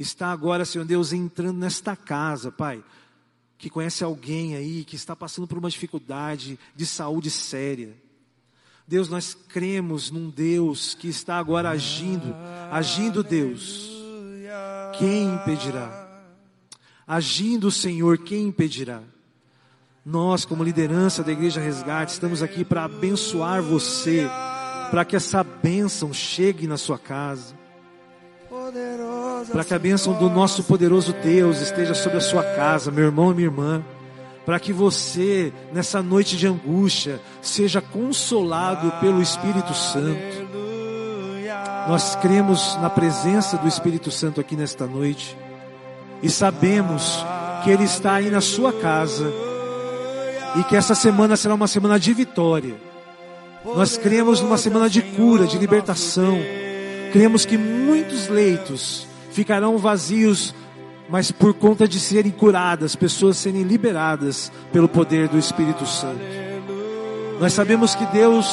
Está 0.03 0.33
agora, 0.33 0.65
Senhor 0.65 0.85
Deus, 0.85 1.13
entrando 1.13 1.61
nesta 1.61 1.95
casa, 1.95 2.51
Pai, 2.51 2.83
que 3.57 3.71
conhece 3.71 4.03
alguém 4.03 4.57
aí 4.57 4.83
que 4.83 4.97
está 4.97 5.15
passando 5.15 5.47
por 5.47 5.57
uma 5.57 5.71
dificuldade 5.71 6.59
de 6.75 6.85
saúde 6.85 7.31
séria. 7.31 7.97
Deus, 8.87 9.09
nós 9.09 9.33
cremos 9.33 10.11
num 10.11 10.29
Deus 10.29 10.95
que 10.95 11.07
está 11.07 11.39
agora 11.39 11.71
agindo, 11.71 12.35
agindo 12.69 13.23
Deus. 13.23 13.93
Quem 14.99 15.37
impedirá? 15.37 16.21
Agindo 17.07 17.71
Senhor, 17.71 18.19
quem 18.19 18.49
impedirá? 18.49 19.03
Nós, 20.05 20.45
como 20.45 20.65
liderança 20.65 21.23
da 21.23 21.31
Igreja 21.31 21.61
Resgate, 21.61 22.15
estamos 22.15 22.43
aqui 22.43 22.65
para 22.65 22.87
abençoar 22.87 23.63
você, 23.63 24.29
para 24.91 25.05
que 25.05 25.15
essa 25.15 25.45
bênção 25.45 26.13
chegue 26.13 26.67
na 26.67 26.77
sua 26.77 26.99
casa, 26.99 27.55
para 29.51 29.65
que 29.65 29.75
a 29.75 29.79
bênção 29.79 30.13
do 30.15 30.29
nosso 30.29 30.63
poderoso 30.65 31.15
Deus 31.23 31.61
esteja 31.61 31.95
sobre 31.95 32.19
a 32.19 32.21
sua 32.21 32.43
casa, 32.43 32.91
meu 32.91 33.05
irmão 33.05 33.33
e 33.33 33.35
minha 33.35 33.49
irmã, 33.49 33.83
para 34.45 34.59
que 34.59 34.73
você, 34.73 35.53
nessa 35.73 36.03
noite 36.03 36.37
de 36.37 36.47
angústia, 36.47 37.21
seja 37.41 37.81
consolado 37.81 38.91
pelo 39.01 39.23
Espírito 39.23 39.73
Santo. 39.75 40.53
Nós 41.89 42.17
cremos 42.17 42.77
na 42.81 42.91
presença 42.91 43.57
do 43.57 43.67
Espírito 43.67 44.11
Santo 44.11 44.41
aqui 44.41 44.55
nesta 44.57 44.87
noite 44.87 45.37
e 46.23 46.31
sabemos 46.31 47.25
que 47.65 47.71
Ele 47.71 47.85
está 47.85 48.15
aí 48.15 48.31
na 48.31 48.41
sua 48.41 48.73
casa 48.73 49.33
e 50.59 50.65
que 50.65 50.77
essa 50.77 50.95
semana 50.95 51.37
será 51.37 51.55
uma 51.55 51.67
semana 51.67 51.99
de 51.99 52.13
vitória. 52.13 52.75
Nós 53.65 53.97
cremos 53.97 54.41
numa 54.41 54.59
semana 54.59 54.91
de 54.91 55.03
cura, 55.03 55.47
de 55.47 55.57
libertação. 55.57 56.37
Cremos 57.13 57.45
que 57.45 57.57
muitos 57.57 58.29
leitos 58.29 59.07
ficarão 59.33 59.79
vazios, 59.79 60.55
mas 61.09 61.33
por 61.33 61.55
conta 61.55 61.89
de 61.89 61.99
serem 61.99 62.31
curadas, 62.31 62.95
pessoas 62.95 63.39
serem 63.39 63.63
liberadas 63.63 64.53
pelo 64.73 64.89
poder 64.89 65.29
do 65.29 65.39
Espírito 65.39 65.87
Santo. 65.87 66.21
Nós 67.41 67.53
sabemos 67.53 67.95
que 67.95 68.07
Deus, 68.07 68.47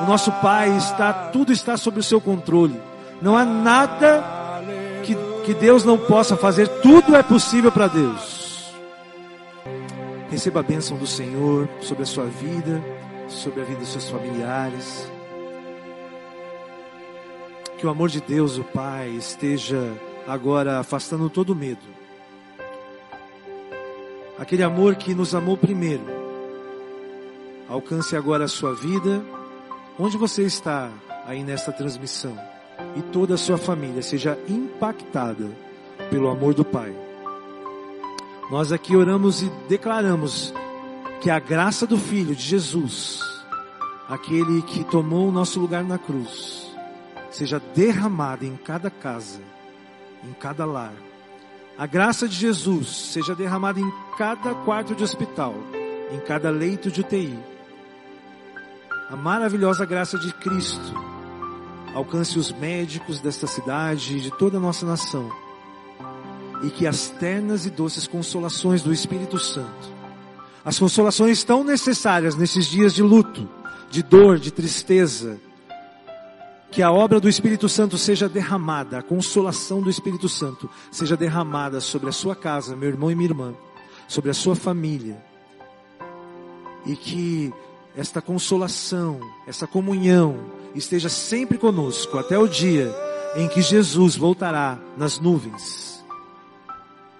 o 0.00 0.06
nosso 0.06 0.32
Pai, 0.32 0.74
está 0.76 1.12
tudo 1.12 1.52
está 1.52 1.76
sob 1.76 1.98
o 1.98 2.02
seu 2.02 2.20
controle. 2.20 2.80
Não 3.20 3.36
há 3.36 3.44
nada 3.44 4.24
que, 5.02 5.14
que 5.44 5.52
Deus 5.52 5.84
não 5.84 5.98
possa 5.98 6.36
fazer, 6.36 6.68
tudo 6.80 7.14
é 7.14 7.22
possível 7.22 7.70
para 7.70 7.88
Deus. 7.88 8.70
Receba 10.30 10.60
a 10.60 10.62
bênção 10.62 10.96
do 10.96 11.06
Senhor 11.06 11.68
sobre 11.82 12.04
a 12.04 12.06
sua 12.06 12.24
vida, 12.24 12.82
sobre 13.28 13.60
a 13.60 13.64
vida 13.64 13.80
dos 13.80 13.88
seus 13.88 14.08
familiares. 14.08 15.10
Que 17.76 17.86
o 17.86 17.90
amor 17.90 18.08
de 18.08 18.20
Deus, 18.20 18.56
o 18.56 18.64
Pai, 18.64 19.08
esteja 19.08 19.92
agora 20.30 20.78
afastando 20.78 21.28
todo 21.28 21.56
medo. 21.56 21.82
Aquele 24.38 24.62
amor 24.62 24.94
que 24.94 25.12
nos 25.12 25.34
amou 25.34 25.56
primeiro. 25.56 26.04
Alcance 27.68 28.16
agora 28.16 28.44
a 28.44 28.48
sua 28.48 28.72
vida, 28.74 29.22
onde 29.98 30.16
você 30.16 30.44
está 30.44 30.88
aí 31.26 31.42
nesta 31.42 31.72
transmissão, 31.72 32.38
e 32.96 33.02
toda 33.02 33.34
a 33.34 33.38
sua 33.38 33.58
família 33.58 34.02
seja 34.02 34.38
impactada 34.48 35.50
pelo 36.10 36.28
amor 36.28 36.54
do 36.54 36.64
Pai. 36.64 36.94
Nós 38.50 38.72
aqui 38.72 38.96
oramos 38.96 39.42
e 39.42 39.50
declaramos 39.68 40.54
que 41.20 41.28
a 41.28 41.38
graça 41.38 41.86
do 41.86 41.98
Filho 41.98 42.34
de 42.34 42.42
Jesus, 42.42 43.20
aquele 44.08 44.62
que 44.62 44.84
tomou 44.84 45.28
o 45.28 45.32
nosso 45.32 45.60
lugar 45.60 45.84
na 45.84 45.98
cruz, 45.98 46.72
seja 47.30 47.60
derramada 47.74 48.46
em 48.46 48.56
cada 48.56 48.90
casa, 48.90 49.40
em 50.24 50.32
cada 50.32 50.64
lar. 50.64 50.92
A 51.78 51.86
graça 51.86 52.28
de 52.28 52.34
Jesus 52.34 52.88
seja 52.88 53.34
derramada 53.34 53.80
em 53.80 53.92
cada 54.18 54.54
quarto 54.54 54.94
de 54.94 55.02
hospital, 55.02 55.54
em 56.12 56.18
cada 56.20 56.50
leito 56.50 56.90
de 56.90 57.00
UTI. 57.00 57.38
A 59.08 59.16
maravilhosa 59.16 59.84
graça 59.84 60.18
de 60.18 60.32
Cristo 60.34 60.94
alcance 61.94 62.38
os 62.38 62.52
médicos 62.52 63.20
desta 63.20 63.46
cidade 63.46 64.16
e 64.16 64.20
de 64.20 64.30
toda 64.30 64.58
a 64.58 64.60
nossa 64.60 64.86
nação 64.86 65.30
e 66.62 66.70
que 66.70 66.86
as 66.86 67.08
ternas 67.08 67.66
e 67.66 67.70
doces 67.70 68.06
consolações 68.06 68.82
do 68.82 68.92
Espírito 68.92 69.38
Santo, 69.38 69.90
as 70.64 70.78
consolações 70.78 71.42
tão 71.42 71.64
necessárias 71.64 72.36
nesses 72.36 72.66
dias 72.66 72.94
de 72.94 73.02
luto, 73.02 73.48
de 73.90 74.02
dor, 74.02 74.38
de 74.38 74.50
tristeza, 74.50 75.38
que 76.70 76.82
a 76.82 76.92
obra 76.92 77.18
do 77.18 77.28
Espírito 77.28 77.68
Santo 77.68 77.98
seja 77.98 78.28
derramada, 78.28 78.98
a 78.98 79.02
consolação 79.02 79.82
do 79.82 79.90
Espírito 79.90 80.28
Santo 80.28 80.70
seja 80.90 81.16
derramada 81.16 81.80
sobre 81.80 82.08
a 82.08 82.12
sua 82.12 82.36
casa, 82.36 82.76
meu 82.76 82.88
irmão 82.88 83.10
e 83.10 83.14
minha 83.14 83.28
irmã, 83.28 83.54
sobre 84.06 84.30
a 84.30 84.34
sua 84.34 84.54
família. 84.54 85.20
E 86.86 86.94
que 86.94 87.52
esta 87.96 88.22
consolação, 88.22 89.20
essa 89.46 89.66
comunhão 89.66 90.38
esteja 90.74 91.08
sempre 91.08 91.58
conosco 91.58 92.16
até 92.18 92.38
o 92.38 92.46
dia 92.46 92.94
em 93.36 93.48
que 93.48 93.60
Jesus 93.60 94.16
voltará 94.16 94.78
nas 94.96 95.18
nuvens. 95.18 96.04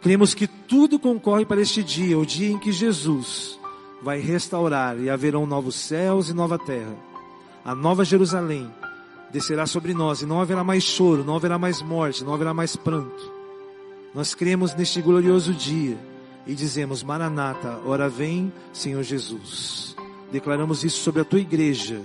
Cremos 0.01 0.33
que 0.33 0.47
tudo 0.47 0.99
concorre 0.99 1.45
para 1.45 1.61
este 1.61 1.83
dia, 1.83 2.19
o 2.19 2.25
dia 2.25 2.51
em 2.51 2.59
que 2.59 2.73
Jesus 2.73 3.59
vai 4.01 4.21
restaurar 4.21 4.99
e 4.99 5.11
haverão 5.11 5.45
novos 5.45 5.75
céus 5.75 6.31
e 6.31 6.35
nova 6.35 6.59
terra. 6.59 6.95
A 7.65 7.75
nova 7.75 8.05
Jerusalém 8.05 8.71
descerá 9.33 9.67
sobre 9.67 9.95
nós 9.95 10.23
e 10.23 10.27
não 10.27 10.41
haverá 10.41 10.65
mais 10.65 10.85
choro, 10.85 11.25
não 11.25 11.37
haverá 11.37 11.59
mais 11.59 11.81
morte, 11.83 12.25
não 12.25 12.35
haverá 12.35 12.53
mais 12.53 12.77
pranto. 12.77 13.33
Nós 14.15 14.35
cremos 14.35 14.75
neste 14.75 15.01
glorioso 15.01 15.55
dia 15.55 15.97
e 16.47 16.55
dizemos: 16.55 17.03
Maranata, 17.03 17.81
ora 17.85 18.09
vem, 18.09 18.53
Senhor 18.73 19.03
Jesus. 19.03 19.97
Declaramos 20.33 20.85
isso 20.85 21.01
sobre 21.01 21.23
a 21.23 21.25
tua 21.25 21.41
igreja. 21.41 22.01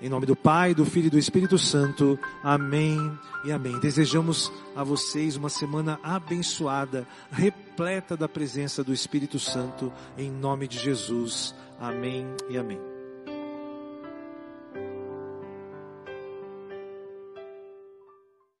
Em 0.00 0.08
nome 0.08 0.26
do 0.26 0.36
Pai, 0.36 0.74
do 0.74 0.84
Filho 0.84 1.08
e 1.08 1.10
do 1.10 1.18
Espírito 1.18 1.58
Santo. 1.58 2.18
Amém 2.42 2.96
e 3.44 3.50
amém. 3.50 3.78
Desejamos 3.80 4.52
a 4.76 4.84
vocês 4.84 5.36
uma 5.36 5.48
semana 5.48 5.98
abençoada, 6.04 7.06
repleta 7.32 8.16
da 8.16 8.28
presença 8.28 8.84
do 8.84 8.92
Espírito 8.92 9.40
Santo, 9.40 9.92
em 10.16 10.30
nome 10.30 10.68
de 10.68 10.78
Jesus. 10.78 11.52
Amém 11.80 12.26
e 12.48 12.56
amém. 12.56 12.97